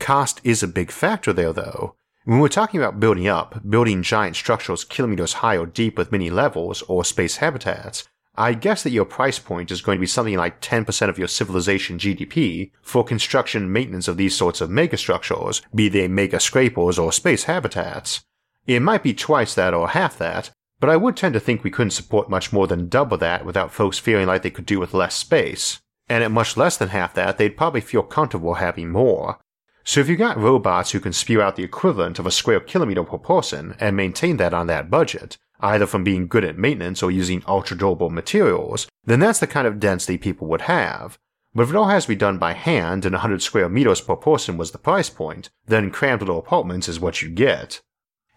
Cost 0.00 0.40
is 0.42 0.64
a 0.64 0.66
big 0.66 0.90
factor 0.90 1.32
there 1.32 1.52
though, 1.52 1.94
when 2.24 2.40
we're 2.40 2.48
talking 2.48 2.80
about 2.80 3.00
building 3.00 3.28
up, 3.28 3.60
building 3.68 4.02
giant 4.02 4.34
structures 4.34 4.82
kilometers 4.82 5.34
high 5.34 5.58
or 5.58 5.66
deep 5.66 5.98
with 5.98 6.10
many 6.10 6.30
levels 6.30 6.80
or 6.88 7.04
space 7.04 7.36
habitats, 7.36 8.08
I 8.34 8.54
guess 8.54 8.82
that 8.82 8.92
your 8.92 9.04
price 9.04 9.38
point 9.38 9.70
is 9.70 9.82
going 9.82 9.98
to 9.98 10.00
be 10.00 10.06
something 10.06 10.34
like 10.34 10.62
10% 10.62 11.10
of 11.10 11.18
your 11.18 11.28
civilization 11.28 11.98
GDP 11.98 12.70
for 12.80 13.04
construction 13.04 13.64
and 13.64 13.72
maintenance 13.74 14.08
of 14.08 14.16
these 14.16 14.34
sorts 14.34 14.62
of 14.62 14.70
megastructures, 14.70 15.60
be 15.74 15.90
they 15.90 16.08
mega 16.08 16.40
scrapers 16.40 16.98
or 16.98 17.12
space 17.12 17.44
habitats. 17.44 18.24
It 18.66 18.80
might 18.80 19.02
be 19.02 19.12
twice 19.12 19.54
that 19.54 19.74
or 19.74 19.90
half 19.90 20.16
that, 20.16 20.50
but 20.80 20.90
I 20.90 20.96
would 20.96 21.16
tend 21.16 21.34
to 21.34 21.40
think 21.40 21.62
we 21.62 21.70
couldn't 21.70 21.90
support 21.90 22.30
much 22.30 22.52
more 22.52 22.66
than 22.66 22.88
double 22.88 23.16
that 23.18 23.44
without 23.44 23.72
folks 23.72 23.98
feeling 23.98 24.26
like 24.26 24.42
they 24.42 24.50
could 24.50 24.66
do 24.66 24.80
with 24.80 24.94
less 24.94 25.14
space. 25.14 25.80
And 26.08 26.22
at 26.22 26.30
much 26.30 26.56
less 26.56 26.76
than 26.76 26.88
half 26.88 27.14
that, 27.14 27.38
they'd 27.38 27.56
probably 27.56 27.80
feel 27.80 28.02
comfortable 28.02 28.54
having 28.54 28.90
more, 28.90 29.38
so 29.86 30.00
if 30.00 30.08
you 30.08 30.16
got 30.16 30.38
robots 30.38 30.92
who 30.92 31.00
can 31.00 31.12
spew 31.12 31.42
out 31.42 31.56
the 31.56 31.62
equivalent 31.62 32.18
of 32.18 32.26
a 32.26 32.30
square 32.30 32.58
kilometer 32.58 33.04
per 33.04 33.18
person 33.18 33.76
and 33.78 33.94
maintain 33.94 34.38
that 34.38 34.54
on 34.54 34.66
that 34.68 34.90
budget, 34.90 35.36
either 35.60 35.86
from 35.86 36.02
being 36.02 36.26
good 36.26 36.42
at 36.42 36.56
maintenance 36.56 37.02
or 37.02 37.10
using 37.10 37.44
ultra 37.46 37.76
durable 37.76 38.08
materials, 38.08 38.86
then 39.04 39.20
that's 39.20 39.40
the 39.40 39.46
kind 39.46 39.66
of 39.66 39.78
density 39.78 40.16
people 40.16 40.48
would 40.48 40.62
have. 40.62 41.18
But 41.54 41.64
if 41.64 41.70
it 41.70 41.76
all 41.76 41.88
has 41.88 42.04
to 42.04 42.08
be 42.08 42.16
done 42.16 42.38
by 42.38 42.54
hand 42.54 43.04
and 43.04 43.12
100 43.12 43.42
square 43.42 43.68
meters 43.68 44.00
per 44.00 44.16
person 44.16 44.56
was 44.56 44.70
the 44.70 44.78
price 44.78 45.10
point, 45.10 45.50
then 45.66 45.90
crammed 45.90 46.22
little 46.22 46.38
apartments 46.38 46.88
is 46.88 46.98
what 46.98 47.20
you 47.20 47.28
get. 47.28 47.82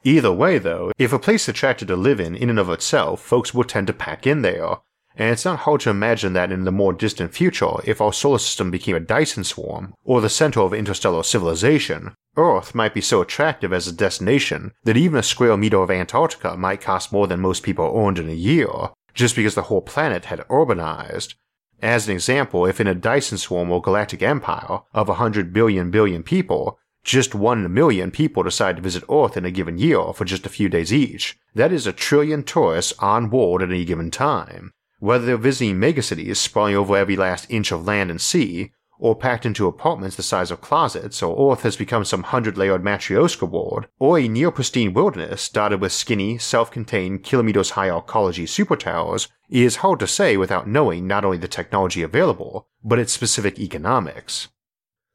Either 0.08 0.32
way 0.32 0.58
though, 0.58 0.90
if 0.98 1.12
a 1.12 1.20
place 1.20 1.50
attracted 1.50 1.90
to 1.90 1.96
live 1.98 2.18
in 2.18 2.34
in 2.34 2.50
and 2.50 2.60
of 2.60 2.70
itself, 2.70 3.20
folks 3.20 3.54
would 3.54 3.68
tend 3.68 3.88
to 3.88 3.92
pack 3.92 4.26
in 4.26 4.42
there, 4.42 4.78
and 5.18 5.34
it's 5.34 5.44
not 5.44 5.60
hard 5.60 5.82
to 5.82 5.90
imagine 5.90 6.32
that 6.32 6.50
in 6.50 6.64
the 6.64 6.72
more 6.72 6.94
distant 6.94 7.34
future, 7.34 7.74
if 7.84 8.00
our 8.00 8.14
solar 8.14 8.40
system 8.40 8.72
became 8.72 8.96
a 8.96 9.02
Dyson 9.02 9.44
swarm, 9.44 9.94
or 10.06 10.22
the 10.22 10.30
center 10.30 10.62
of 10.62 10.74
interstellar 10.74 11.24
civilization, 11.24 12.16
Earth 12.38 12.74
might 12.74 12.94
be 12.94 13.02
so 13.02 13.20
attractive 13.20 13.74
as 13.74 13.86
a 13.86 13.92
destination 13.92 14.72
that 14.86 14.96
even 14.96 15.20
a 15.20 15.24
square 15.24 15.58
meter 15.58 15.82
of 15.82 15.92
Antarctica 15.92 16.56
might 16.56 16.80
cost 16.80 17.12
more 17.12 17.28
than 17.28 17.42
most 17.42 17.62
people 17.62 17.94
earned 17.94 18.18
in 18.18 18.30
a 18.30 18.34
year, 18.34 18.70
just 19.14 19.36
because 19.36 19.56
the 19.56 19.64
whole 19.64 19.82
planet 19.82 20.24
had 20.24 20.48
urbanized. 20.48 21.36
As 21.82 22.08
an 22.08 22.14
example, 22.14 22.66
if 22.66 22.80
in 22.80 22.88
a 22.88 22.96
Dyson 22.96 23.38
swarm 23.38 23.70
or 23.72 23.82
galactic 23.82 24.24
empire 24.24 24.84
of 24.94 25.10
100 25.10 25.52
billion 25.52 25.92
billion 25.92 26.24
people, 26.24 26.80
just 27.08 27.34
1 27.34 27.74
million 27.74 28.12
people 28.12 28.44
decide 28.44 28.76
to 28.76 28.82
visit 28.82 29.02
Earth 29.10 29.38
in 29.38 29.46
a 29.46 29.52
given 29.52 29.78
year 29.78 30.12
for 30.14 30.26
just 30.26 30.46
a 30.46 30.50
few 30.50 30.68
days 30.68 30.92
each, 30.92 31.40
that 31.56 31.72
is 31.72 31.88
a 31.88 31.94
trillion 31.94 32.44
tourists 32.44 32.94
on 33.00 33.30
board 33.30 33.62
at 33.62 33.70
any 33.70 33.86
given 33.86 34.12
time. 34.12 34.74
Whether 35.00 35.26
they're 35.26 35.38
visiting 35.38 35.78
megacities 35.78 36.36
sprawling 36.36 36.76
over 36.76 36.98
every 36.98 37.16
last 37.16 37.50
inch 37.50 37.72
of 37.72 37.86
land 37.88 38.12
and 38.12 38.20
sea, 38.20 38.74
or 39.00 39.16
packed 39.16 39.46
into 39.46 39.68
apartments 39.68 40.18
the 40.18 40.24
size 40.24 40.52
of 40.52 40.60
closets, 40.60 41.24
or 41.24 41.54
Earth 41.54 41.62
has 41.62 41.78
become 41.78 42.04
some 42.04 42.24
hundred 42.24 42.58
layered 42.58 42.84
Matryoshka 42.84 43.50
board, 43.50 43.88
or 44.00 44.20
a 44.20 44.28
near 44.28 44.52
pristine 44.52 44.94
wilderness 44.94 45.48
dotted 45.48 45.80
with 45.80 45.94
skinny, 45.94 46.38
self 46.38 46.70
contained, 46.70 47.24
kilometers 47.24 47.70
high 47.72 47.88
arcology 47.88 48.50
super 48.50 48.76
towers, 48.76 49.30
is 49.50 49.78
hard 49.78 50.00
to 50.00 50.08
say 50.08 50.36
without 50.36 50.68
knowing 50.68 51.08
not 51.08 51.24
only 51.24 51.38
the 51.38 51.48
technology 51.48 52.02
available, 52.02 52.68
but 52.84 53.00
its 53.00 53.14
specific 53.14 53.58
economics. 53.60 54.50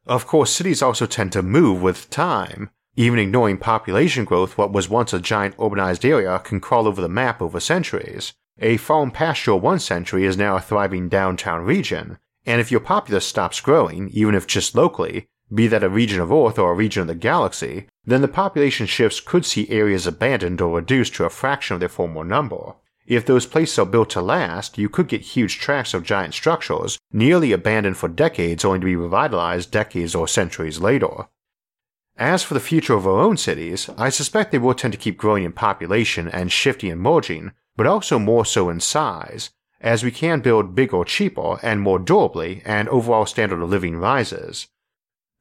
Of 0.07 0.27
course, 0.27 0.51
cities 0.51 0.83
also 0.83 1.07
tend 1.07 1.33
to 1.33 1.43
move 1.43 1.81
with 1.81 2.11
time. 2.11 2.71
Even 2.97 3.19
ignoring 3.19 3.59
population 3.59 4.25
growth, 4.25 4.59
what 4.59 4.73
was 4.73 4.89
once 4.89 5.13
a 5.13 5.21
giant 5.21 5.57
urbanized 5.57 6.05
area 6.05 6.39
can 6.41 6.61
crawl 6.61 6.87
over 6.87 7.01
the 7.01 7.09
map 7.09 7.41
over 7.41 7.61
centuries. 7.61 8.33
A 8.59 8.77
farm 8.77 9.11
pasture 9.11 9.57
one 9.57 9.79
century 9.79 10.25
is 10.25 10.37
now 10.37 10.57
a 10.57 10.61
thriving 10.61 11.09
downtown 11.09 11.65
region, 11.65 12.19
and 12.45 12.61
if 12.61 12.71
your 12.71 12.81
populace 12.81 13.27
stops 13.27 13.61
growing, 13.61 14.11
even 14.11 14.35
if 14.35 14.47
just 14.47 14.75
locally, 14.75 15.27
be 15.55 15.67
that 15.69 15.85
a 15.85 15.89
region 15.89 16.21
of 16.21 16.33
Earth 16.33 16.59
or 16.59 16.73
a 16.73 16.75
region 16.75 17.03
of 17.03 17.07
the 17.07 17.15
galaxy, 17.15 17.87
then 18.05 18.21
the 18.23 18.29
population 18.29 18.87
shifts 18.87 19.21
could 19.21 19.47
see 19.47 19.69
areas 19.71 20.07
abandoned 20.07 20.61
or 20.61 20.77
reduced 20.77 21.15
to 21.15 21.25
a 21.25 21.31
fraction 21.31 21.75
of 21.75 21.81
their 21.81 21.89
former 21.89 22.25
number. 22.25 22.75
If 23.07 23.27
those 23.27 23.47
places 23.47 23.79
are 23.79 23.87
built 23.87 24.11
to 24.11 24.23
last, 24.23 24.79
you 24.79 24.89
could 24.89 25.09
get 25.09 25.21
huge 25.21 25.59
tracts 25.59 25.93
of 25.93 26.05
giant 26.05 26.35
structures, 26.35 26.99
nearly 27.13 27.53
abandoned 27.53 27.97
for 27.97 28.09
decades 28.09 28.65
only 28.65 28.81
to 28.81 28.87
be 28.87 28.97
revitalized 28.97 29.71
decades 29.71 30.15
or 30.15 30.29
centuries 30.29 30.79
later. 30.79 31.27
As 32.17 32.43
for 32.43 32.55
the 32.55 32.61
future 32.61 32.95
of 32.95 33.07
our 33.07 33.21
own 33.21 33.37
cities, 33.37 33.91
I 33.99 34.11
suspect 34.11 34.53
they 34.53 34.59
will 34.59 34.75
tend 34.75 34.93
to 34.93 34.99
keep 34.99 35.17
growing 35.17 35.45
in 35.45 35.53
population 35.53 36.29
and 36.29 36.53
shifting 36.53 36.93
and 36.93 37.01
merging, 37.01 37.53
but 37.75 37.87
also 37.87 38.19
more 38.19 38.45
so 38.45 38.69
in 38.69 38.81
size, 38.81 39.51
as 39.81 40.05
we 40.05 40.11
can 40.11 40.41
build 40.41 40.75
bigger 40.75 41.05
cheaper 41.05 41.59
and 41.63 41.81
more 41.81 41.99
durably 41.99 42.63
and 42.65 42.89
overall 42.89 43.27
standard 43.27 43.63
of 43.63 43.71
living 43.71 43.97
rises. 43.97 44.69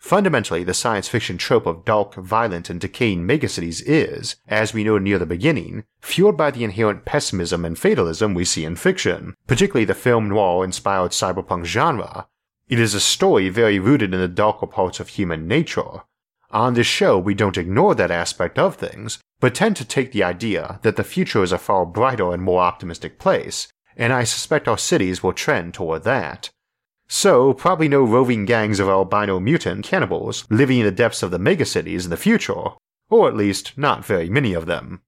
Fundamentally, 0.01 0.63
the 0.63 0.73
science 0.73 1.07
fiction 1.07 1.37
trope 1.37 1.67
of 1.67 1.85
dark, 1.85 2.15
violent, 2.15 2.71
and 2.71 2.81
decaying 2.81 3.25
megacities 3.25 3.83
is, 3.85 4.35
as 4.47 4.73
we 4.73 4.83
know 4.83 4.97
near 4.97 5.19
the 5.19 5.27
beginning, 5.27 5.83
fueled 6.01 6.35
by 6.35 6.49
the 6.49 6.63
inherent 6.63 7.05
pessimism 7.05 7.63
and 7.63 7.77
fatalism 7.77 8.33
we 8.33 8.43
see 8.43 8.65
in 8.65 8.75
fiction, 8.75 9.35
particularly 9.45 9.85
the 9.85 9.93
film 9.93 10.27
noir 10.27 10.65
inspired 10.65 11.11
cyberpunk 11.11 11.65
genre. 11.65 12.25
It 12.67 12.79
is 12.79 12.95
a 12.95 12.99
story 12.99 13.47
very 13.49 13.77
rooted 13.77 14.11
in 14.11 14.19
the 14.19 14.27
darker 14.27 14.65
parts 14.65 14.99
of 14.99 15.09
human 15.09 15.47
nature. 15.47 16.01
On 16.49 16.73
this 16.73 16.87
show, 16.87 17.19
we 17.19 17.35
don't 17.35 17.57
ignore 17.57 17.93
that 17.93 18.11
aspect 18.11 18.57
of 18.57 18.75
things, 18.75 19.19
but 19.39 19.53
tend 19.53 19.75
to 19.77 19.85
take 19.85 20.13
the 20.13 20.23
idea 20.23 20.79
that 20.81 20.95
the 20.95 21.03
future 21.03 21.43
is 21.43 21.51
a 21.51 21.59
far 21.59 21.85
brighter 21.85 22.33
and 22.33 22.41
more 22.41 22.61
optimistic 22.61 23.19
place, 23.19 23.67
and 23.95 24.11
I 24.11 24.23
suspect 24.23 24.67
our 24.67 24.79
cities 24.79 25.21
will 25.21 25.31
trend 25.31 25.75
toward 25.75 26.03
that. 26.05 26.49
So, 27.13 27.53
probably 27.53 27.89
no 27.89 28.03
roving 28.03 28.45
gangs 28.45 28.79
of 28.79 28.87
albino 28.87 29.37
mutant 29.41 29.83
cannibals 29.83 30.45
living 30.49 30.79
in 30.79 30.85
the 30.85 30.93
depths 30.93 31.21
of 31.21 31.29
the 31.29 31.39
megacities 31.39 32.05
in 32.05 32.09
the 32.09 32.15
future, 32.15 32.69
or 33.09 33.27
at 33.27 33.35
least 33.35 33.77
not 33.77 34.05
very 34.05 34.29
many 34.29 34.53
of 34.53 34.65
them. 34.65 35.01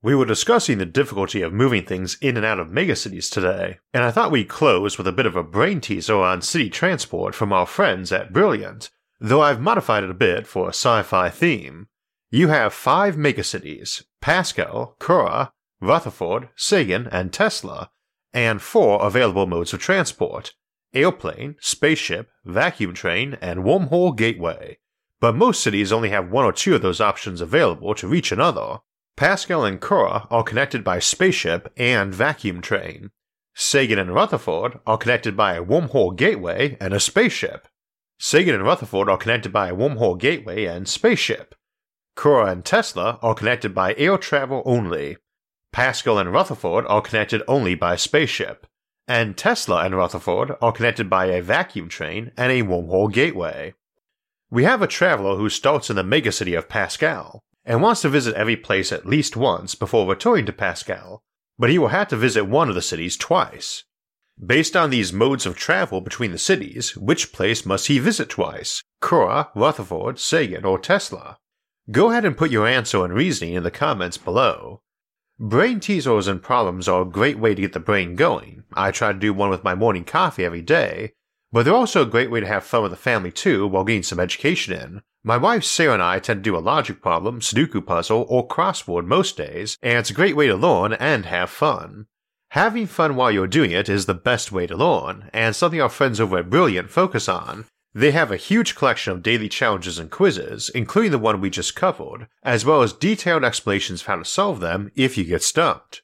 We 0.00 0.14
were 0.14 0.24
discussing 0.24 0.78
the 0.78 0.86
difficulty 0.86 1.42
of 1.42 1.52
moving 1.52 1.84
things 1.84 2.16
in 2.20 2.36
and 2.36 2.46
out 2.46 2.60
of 2.60 2.68
megacities 2.68 3.28
today, 3.28 3.80
and 3.92 4.04
I 4.04 4.12
thought 4.12 4.30
we'd 4.30 4.48
close 4.48 4.98
with 4.98 5.08
a 5.08 5.12
bit 5.12 5.26
of 5.26 5.34
a 5.34 5.42
brain 5.42 5.80
teaser 5.80 6.14
on 6.14 6.42
city 6.42 6.70
transport 6.70 7.34
from 7.34 7.52
our 7.52 7.66
friends 7.66 8.12
at 8.12 8.32
Brilliant, 8.32 8.90
though 9.18 9.42
I've 9.42 9.60
modified 9.60 10.04
it 10.04 10.10
a 10.10 10.14
bit 10.14 10.46
for 10.46 10.66
a 10.66 10.68
sci 10.68 11.02
fi 11.02 11.28
theme. 11.28 11.88
You 12.30 12.48
have 12.48 12.72
five 12.72 13.16
megacities 13.16 14.04
Pascal, 14.20 14.94
Curie, 15.00 15.48
Rutherford, 15.80 16.50
Sagan, 16.54 17.08
and 17.10 17.32
Tesla, 17.32 17.90
and 18.32 18.62
four 18.62 19.04
available 19.04 19.48
modes 19.48 19.72
of 19.74 19.80
transport 19.80 20.54
airplane, 20.94 21.56
spaceship, 21.60 22.30
vacuum 22.44 22.94
train, 22.94 23.36
and 23.40 23.60
wormhole 23.60 24.16
gateway. 24.16 24.78
But 25.20 25.34
most 25.34 25.62
cities 25.62 25.92
only 25.92 26.10
have 26.10 26.30
one 26.30 26.44
or 26.44 26.52
two 26.52 26.74
of 26.74 26.82
those 26.82 27.00
options 27.00 27.40
available 27.40 27.94
to 27.94 28.08
reach 28.08 28.32
another. 28.32 28.78
Pascal 29.16 29.64
and 29.64 29.80
Curie 29.80 30.22
are 30.30 30.42
connected 30.42 30.84
by 30.84 30.98
spaceship 30.98 31.72
and 31.76 32.14
vacuum 32.14 32.60
train. 32.60 33.10
Sagan 33.54 33.98
and 33.98 34.14
Rutherford 34.14 34.80
are 34.86 34.98
connected 34.98 35.36
by 35.36 35.54
a 35.54 35.64
wormhole 35.64 36.14
gateway 36.14 36.76
and 36.78 36.92
a 36.92 37.00
spaceship. 37.00 37.66
Sagan 38.18 38.54
and 38.54 38.64
Rutherford 38.64 39.08
are 39.08 39.16
connected 39.16 39.52
by 39.52 39.68
a 39.68 39.74
wormhole 39.74 40.18
gateway 40.18 40.66
and 40.66 40.86
spaceship. 40.86 41.54
Curie 42.20 42.50
and 42.50 42.64
Tesla 42.64 43.18
are 43.22 43.34
connected 43.34 43.74
by 43.74 43.94
air 43.96 44.18
travel 44.18 44.62
only. 44.66 45.16
Pascal 45.72 46.18
and 46.18 46.32
Rutherford 46.32 46.86
are 46.86 47.00
connected 47.00 47.42
only 47.48 47.74
by 47.74 47.96
spaceship 47.96 48.66
and 49.08 49.36
Tesla 49.36 49.84
and 49.84 49.96
Rutherford 49.96 50.56
are 50.60 50.72
connected 50.72 51.08
by 51.08 51.26
a 51.26 51.42
vacuum 51.42 51.88
train 51.88 52.32
and 52.36 52.50
a 52.50 52.62
wormhole 52.62 53.12
gateway. 53.12 53.74
We 54.50 54.64
have 54.64 54.82
a 54.82 54.86
traveler 54.86 55.36
who 55.36 55.48
starts 55.48 55.90
in 55.90 55.96
the 55.96 56.02
megacity 56.02 56.56
of 56.56 56.68
Pascal 56.68 57.42
and 57.64 57.82
wants 57.82 58.02
to 58.02 58.08
visit 58.08 58.34
every 58.34 58.56
place 58.56 58.92
at 58.92 59.06
least 59.06 59.36
once 59.36 59.74
before 59.74 60.08
returning 60.08 60.46
to 60.46 60.52
Pascal, 60.52 61.22
but 61.58 61.70
he 61.70 61.78
will 61.78 61.88
have 61.88 62.08
to 62.08 62.16
visit 62.16 62.44
one 62.44 62.68
of 62.68 62.74
the 62.74 62.82
cities 62.82 63.16
twice. 63.16 63.84
Based 64.44 64.76
on 64.76 64.90
these 64.90 65.12
modes 65.12 65.46
of 65.46 65.56
travel 65.56 66.00
between 66.00 66.30
the 66.30 66.38
cities, 66.38 66.96
which 66.96 67.32
place 67.32 67.64
must 67.64 67.86
he 67.86 67.98
visit 67.98 68.28
twice? 68.28 68.82
Curie, 69.02 69.44
Rutherford, 69.54 70.18
Sagan, 70.18 70.64
or 70.64 70.78
Tesla? 70.78 71.38
Go 71.90 72.10
ahead 72.10 72.24
and 72.24 72.36
put 72.36 72.50
your 72.50 72.66
answer 72.66 73.04
and 73.04 73.14
reasoning 73.14 73.54
in 73.54 73.62
the 73.62 73.70
comments 73.70 74.18
below. 74.18 74.82
Brain 75.38 75.80
teasers 75.80 76.28
and 76.28 76.42
problems 76.42 76.88
are 76.88 77.02
a 77.02 77.04
great 77.04 77.38
way 77.38 77.54
to 77.54 77.60
get 77.60 77.74
the 77.74 77.80
brain 77.80 78.16
going. 78.16 78.64
I 78.72 78.90
try 78.90 79.12
to 79.12 79.18
do 79.18 79.34
one 79.34 79.50
with 79.50 79.64
my 79.64 79.74
morning 79.74 80.02
coffee 80.02 80.46
every 80.46 80.62
day, 80.62 81.12
but 81.52 81.64
they're 81.64 81.74
also 81.74 82.00
a 82.00 82.06
great 82.06 82.30
way 82.30 82.40
to 82.40 82.46
have 82.46 82.64
fun 82.64 82.82
with 82.82 82.90
the 82.90 82.96
family 82.96 83.30
too 83.30 83.66
while 83.66 83.84
getting 83.84 84.02
some 84.02 84.18
education 84.18 84.72
in. 84.72 85.02
My 85.22 85.36
wife 85.36 85.62
Sarah 85.62 85.92
and 85.92 86.02
I 86.02 86.20
tend 86.20 86.42
to 86.42 86.50
do 86.50 86.56
a 86.56 86.58
logic 86.58 87.02
problem, 87.02 87.40
Sudoku 87.40 87.84
puzzle, 87.84 88.24
or 88.30 88.48
crossword 88.48 89.04
most 89.04 89.36
days, 89.36 89.76
and 89.82 89.98
it's 89.98 90.08
a 90.08 90.14
great 90.14 90.36
way 90.36 90.46
to 90.46 90.54
learn 90.54 90.94
and 90.94 91.26
have 91.26 91.50
fun. 91.50 92.06
Having 92.52 92.86
fun 92.86 93.14
while 93.14 93.30
you're 93.30 93.46
doing 93.46 93.72
it 93.72 93.90
is 93.90 94.06
the 94.06 94.14
best 94.14 94.52
way 94.52 94.66
to 94.66 94.74
learn, 94.74 95.28
and 95.34 95.54
something 95.54 95.82
our 95.82 95.90
friends 95.90 96.18
over 96.18 96.38
at 96.38 96.48
Brilliant 96.48 96.88
focus 96.88 97.28
on, 97.28 97.66
they 97.96 98.10
have 98.10 98.30
a 98.30 98.36
huge 98.36 98.74
collection 98.74 99.10
of 99.10 99.22
daily 99.22 99.48
challenges 99.48 99.98
and 99.98 100.10
quizzes, 100.10 100.68
including 100.68 101.12
the 101.12 101.18
one 101.18 101.40
we 101.40 101.48
just 101.48 101.74
covered, 101.74 102.28
as 102.42 102.62
well 102.62 102.82
as 102.82 102.92
detailed 102.92 103.42
explanations 103.42 104.02
of 104.02 104.06
how 104.06 104.16
to 104.16 104.24
solve 104.24 104.60
them 104.60 104.90
if 104.94 105.16
you 105.16 105.24
get 105.24 105.42
stumped. 105.42 106.02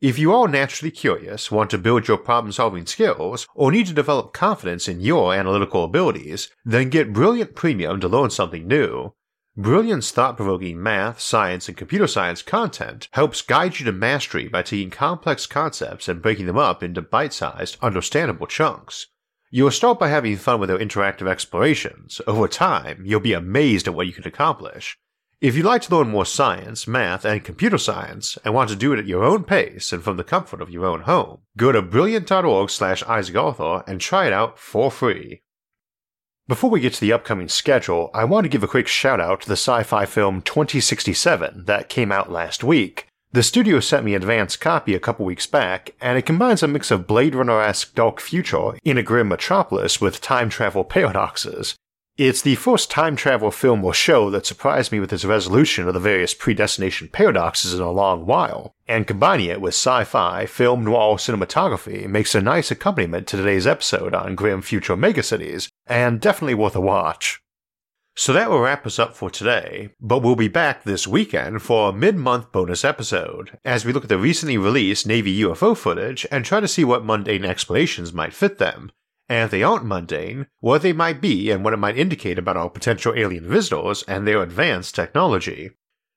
If 0.00 0.18
you 0.18 0.32
are 0.32 0.48
naturally 0.48 0.90
curious, 0.90 1.50
want 1.50 1.68
to 1.70 1.78
build 1.78 2.08
your 2.08 2.16
problem 2.16 2.52
solving 2.52 2.86
skills, 2.86 3.46
or 3.54 3.70
need 3.70 3.86
to 3.88 3.92
develop 3.92 4.32
confidence 4.32 4.88
in 4.88 5.00
your 5.00 5.34
analytical 5.34 5.84
abilities, 5.84 6.48
then 6.64 6.88
get 6.88 7.12
Brilliant 7.12 7.54
Premium 7.54 8.00
to 8.00 8.08
learn 8.08 8.30
something 8.30 8.66
new. 8.66 9.12
Brilliant's 9.58 10.10
thought 10.10 10.38
provoking 10.38 10.82
math, 10.82 11.20
science, 11.20 11.68
and 11.68 11.76
computer 11.76 12.06
science 12.06 12.40
content 12.40 13.08
helps 13.12 13.42
guide 13.42 13.78
you 13.78 13.84
to 13.84 13.92
mastery 13.92 14.48
by 14.48 14.62
taking 14.62 14.88
complex 14.88 15.46
concepts 15.46 16.08
and 16.08 16.22
breaking 16.22 16.46
them 16.46 16.56
up 16.56 16.82
into 16.82 17.02
bite 17.02 17.34
sized, 17.34 17.76
understandable 17.82 18.46
chunks. 18.46 19.08
You'll 19.56 19.70
start 19.70 19.98
by 19.98 20.08
having 20.08 20.36
fun 20.36 20.60
with 20.60 20.68
their 20.68 20.78
interactive 20.78 21.26
explorations. 21.26 22.20
Over 22.26 22.46
time, 22.46 23.02
you'll 23.06 23.20
be 23.20 23.32
amazed 23.32 23.88
at 23.88 23.94
what 23.94 24.06
you 24.06 24.12
can 24.12 24.28
accomplish. 24.28 24.98
If 25.40 25.56
you'd 25.56 25.64
like 25.64 25.80
to 25.80 25.96
learn 25.96 26.10
more 26.10 26.26
science, 26.26 26.86
math, 26.86 27.24
and 27.24 27.42
computer 27.42 27.78
science, 27.78 28.36
and 28.44 28.52
want 28.52 28.68
to 28.68 28.76
do 28.76 28.92
it 28.92 28.98
at 28.98 29.06
your 29.06 29.24
own 29.24 29.44
pace 29.44 29.94
and 29.94 30.04
from 30.04 30.18
the 30.18 30.24
comfort 30.24 30.60
of 30.60 30.68
your 30.68 30.84
own 30.84 31.04
home, 31.04 31.38
go 31.56 31.72
to 31.72 31.80
brilliant.org 31.80 32.68
slash 32.68 33.02
Isaac 33.04 33.34
Arthur 33.34 33.82
and 33.86 33.98
try 33.98 34.26
it 34.26 34.34
out 34.34 34.58
for 34.58 34.90
free. 34.90 35.40
Before 36.46 36.68
we 36.68 36.80
get 36.80 36.92
to 36.92 37.00
the 37.00 37.14
upcoming 37.14 37.48
schedule, 37.48 38.10
I 38.12 38.24
want 38.24 38.44
to 38.44 38.50
give 38.50 38.62
a 38.62 38.68
quick 38.68 38.86
shout 38.86 39.22
out 39.22 39.40
to 39.40 39.48
the 39.48 39.54
sci 39.54 39.84
fi 39.84 40.04
film 40.04 40.42
2067 40.42 41.64
that 41.64 41.88
came 41.88 42.12
out 42.12 42.30
last 42.30 42.62
week. 42.62 43.06
The 43.36 43.42
studio 43.42 43.80
sent 43.80 44.02
me 44.02 44.14
an 44.14 44.22
advance 44.22 44.56
copy 44.56 44.94
a 44.94 44.98
couple 44.98 45.26
weeks 45.26 45.46
back, 45.46 45.90
and 46.00 46.16
it 46.16 46.24
combines 46.24 46.62
a 46.62 46.66
mix 46.66 46.90
of 46.90 47.06
Blade 47.06 47.34
Runner 47.34 47.60
esque 47.60 47.94
dark 47.94 48.18
future 48.18 48.78
in 48.82 48.96
a 48.96 49.02
grim 49.02 49.28
metropolis 49.28 50.00
with 50.00 50.22
time 50.22 50.48
travel 50.48 50.84
paradoxes. 50.84 51.76
It's 52.16 52.40
the 52.40 52.54
first 52.54 52.90
time 52.90 53.14
travel 53.14 53.50
film 53.50 53.84
or 53.84 53.92
show 53.92 54.30
that 54.30 54.46
surprised 54.46 54.90
me 54.90 55.00
with 55.00 55.12
its 55.12 55.26
resolution 55.26 55.86
of 55.86 55.92
the 55.92 56.00
various 56.00 56.32
predestination 56.32 57.08
paradoxes 57.08 57.74
in 57.74 57.82
a 57.82 57.92
long 57.92 58.24
while, 58.24 58.72
and 58.88 59.06
combining 59.06 59.50
it 59.50 59.60
with 59.60 59.74
sci 59.74 60.04
fi, 60.04 60.46
film 60.46 60.84
noir 60.84 61.16
cinematography 61.16 62.08
makes 62.08 62.34
a 62.34 62.40
nice 62.40 62.70
accompaniment 62.70 63.26
to 63.26 63.36
today's 63.36 63.66
episode 63.66 64.14
on 64.14 64.34
grim 64.34 64.62
future 64.62 64.96
megacities, 64.96 65.68
and 65.86 66.22
definitely 66.22 66.54
worth 66.54 66.74
a 66.74 66.80
watch. 66.80 67.42
So 68.18 68.32
that 68.32 68.48
will 68.48 68.60
wrap 68.60 68.86
us 68.86 68.98
up 68.98 69.14
for 69.14 69.28
today, 69.28 69.90
but 70.00 70.22
we'll 70.22 70.36
be 70.36 70.48
back 70.48 70.84
this 70.84 71.06
weekend 71.06 71.60
for 71.60 71.90
a 71.90 71.92
mid 71.92 72.16
month 72.16 72.50
bonus 72.50 72.82
episode, 72.82 73.58
as 73.62 73.84
we 73.84 73.92
look 73.92 74.04
at 74.04 74.08
the 74.08 74.16
recently 74.16 74.56
released 74.56 75.06
Navy 75.06 75.38
UFO 75.42 75.76
footage 75.76 76.26
and 76.30 76.42
try 76.42 76.60
to 76.60 76.66
see 76.66 76.82
what 76.82 77.04
mundane 77.04 77.44
explanations 77.44 78.14
might 78.14 78.32
fit 78.32 78.56
them, 78.56 78.90
and 79.28 79.44
if 79.44 79.50
they 79.50 79.62
aren't 79.62 79.84
mundane, 79.84 80.46
what 80.60 80.80
they 80.80 80.94
might 80.94 81.20
be 81.20 81.50
and 81.50 81.62
what 81.62 81.74
it 81.74 81.78
might 81.78 81.98
indicate 81.98 82.38
about 82.38 82.56
our 82.56 82.70
potential 82.70 83.12
alien 83.14 83.46
visitors 83.46 84.02
and 84.08 84.26
their 84.26 84.42
advanced 84.42 84.94
technology. 84.94 85.72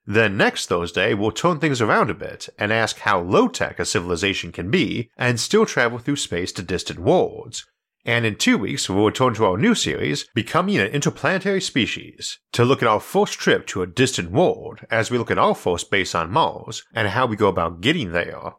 Then 0.05 0.37
next 0.37 0.67
Thursday, 0.67 1.13
we'll 1.13 1.31
turn 1.31 1.59
things 1.59 1.81
around 1.81 2.09
a 2.09 2.13
bit 2.13 2.47
and 2.57 2.71
ask 2.71 2.99
how 2.99 3.19
low 3.19 3.49
tech 3.49 3.77
a 3.77 3.83
civilization 3.83 4.53
can 4.53 4.71
be 4.71 5.09
and 5.17 5.37
still 5.37 5.65
travel 5.65 5.99
through 5.99 6.15
space 6.15 6.53
to 6.53 6.61
distant 6.63 6.99
worlds, 6.99 7.65
and 8.05 8.25
in 8.25 8.35
two 8.35 8.57
weeks, 8.57 8.89
we'll 8.89 9.05
return 9.05 9.33
to 9.35 9.45
our 9.45 9.57
new 9.57 9.75
series, 9.75 10.25
Becoming 10.33 10.77
an 10.77 10.87
Interplanetary 10.87 11.61
Species, 11.61 12.39
to 12.53 12.63
look 12.63 12.81
at 12.81 12.87
our 12.87 12.99
first 12.99 13.33
trip 13.33 13.67
to 13.67 13.81
a 13.81 13.87
distant 13.87 14.31
world 14.31 14.79
as 14.89 15.11
we 15.11 15.17
look 15.17 15.29
at 15.29 15.37
our 15.37 15.53
first 15.53 15.91
base 15.91 16.15
on 16.15 16.31
Mars 16.31 16.83
and 16.93 17.09
how 17.09 17.25
we 17.25 17.35
go 17.35 17.49
about 17.49 17.81
getting 17.81 18.11
there. 18.11 18.53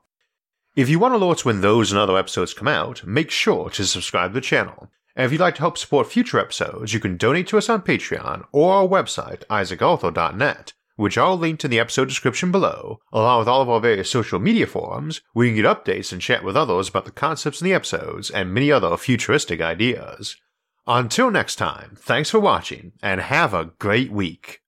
If 0.77 0.89
you 0.89 0.99
want 0.99 1.15
alerts 1.15 1.45
when 1.45 1.63
those 1.63 1.91
and 1.91 1.99
other 1.99 2.17
episodes 2.17 2.55
come 2.55 2.69
out, 2.69 3.05
make 3.07 3.31
sure 3.31 3.71
to 3.71 3.85
subscribe 3.85 4.31
to 4.31 4.35
the 4.35 4.41
channel. 4.41 4.91
And 5.17 5.27
if 5.27 5.33
you'd 5.33 5.41
like 5.41 5.57
to 5.57 5.63
help 5.63 5.77
support 5.77 6.07
future 6.07 6.39
episodes, 6.39 6.95
you 6.95 7.01
can 7.01 7.17
donate 7.17 7.49
to 7.49 7.59
us 7.59 7.69
on 7.69 7.83
Patreon 7.83 8.47
or 8.53 8.73
our 8.73 8.87
website, 8.87 9.45
isaacarthur.net, 9.47 10.73
which 10.97 11.17
I'll 11.19 11.39
link 11.39 11.61
to 11.61 11.69
the 11.69 11.81
episode 11.81 12.09
description 12.09 12.51
below, 12.51 13.01
along 13.13 13.41
with 13.41 13.49
all 13.49 13.63
of 13.63 13.69
our 13.69 13.81
various 13.81 14.11
social 14.11 14.39
media 14.39 14.67
forums, 14.67 15.21
where 15.33 15.47
you 15.47 15.55
can 15.55 15.63
get 15.63 15.85
updates 15.85 16.13
and 16.13 16.21
chat 16.21 16.45
with 16.45 16.57
others 16.57 16.89
about 16.89 17.05
the 17.05 17.11
concepts 17.11 17.61
in 17.61 17.65
the 17.65 17.75
episodes 17.75 18.31
and 18.31 18.53
many 18.53 18.71
other 18.71 18.97
futuristic 18.97 19.61
ideas. 19.61 20.37
Until 20.87 21.31
next 21.31 21.57
time, 21.57 21.97
thanks 21.97 22.31
for 22.31 22.41
watching, 22.41 22.93
and 23.03 23.21
have 23.21 23.55
a 23.55 23.73
great 23.79 24.11
week. 24.11 24.60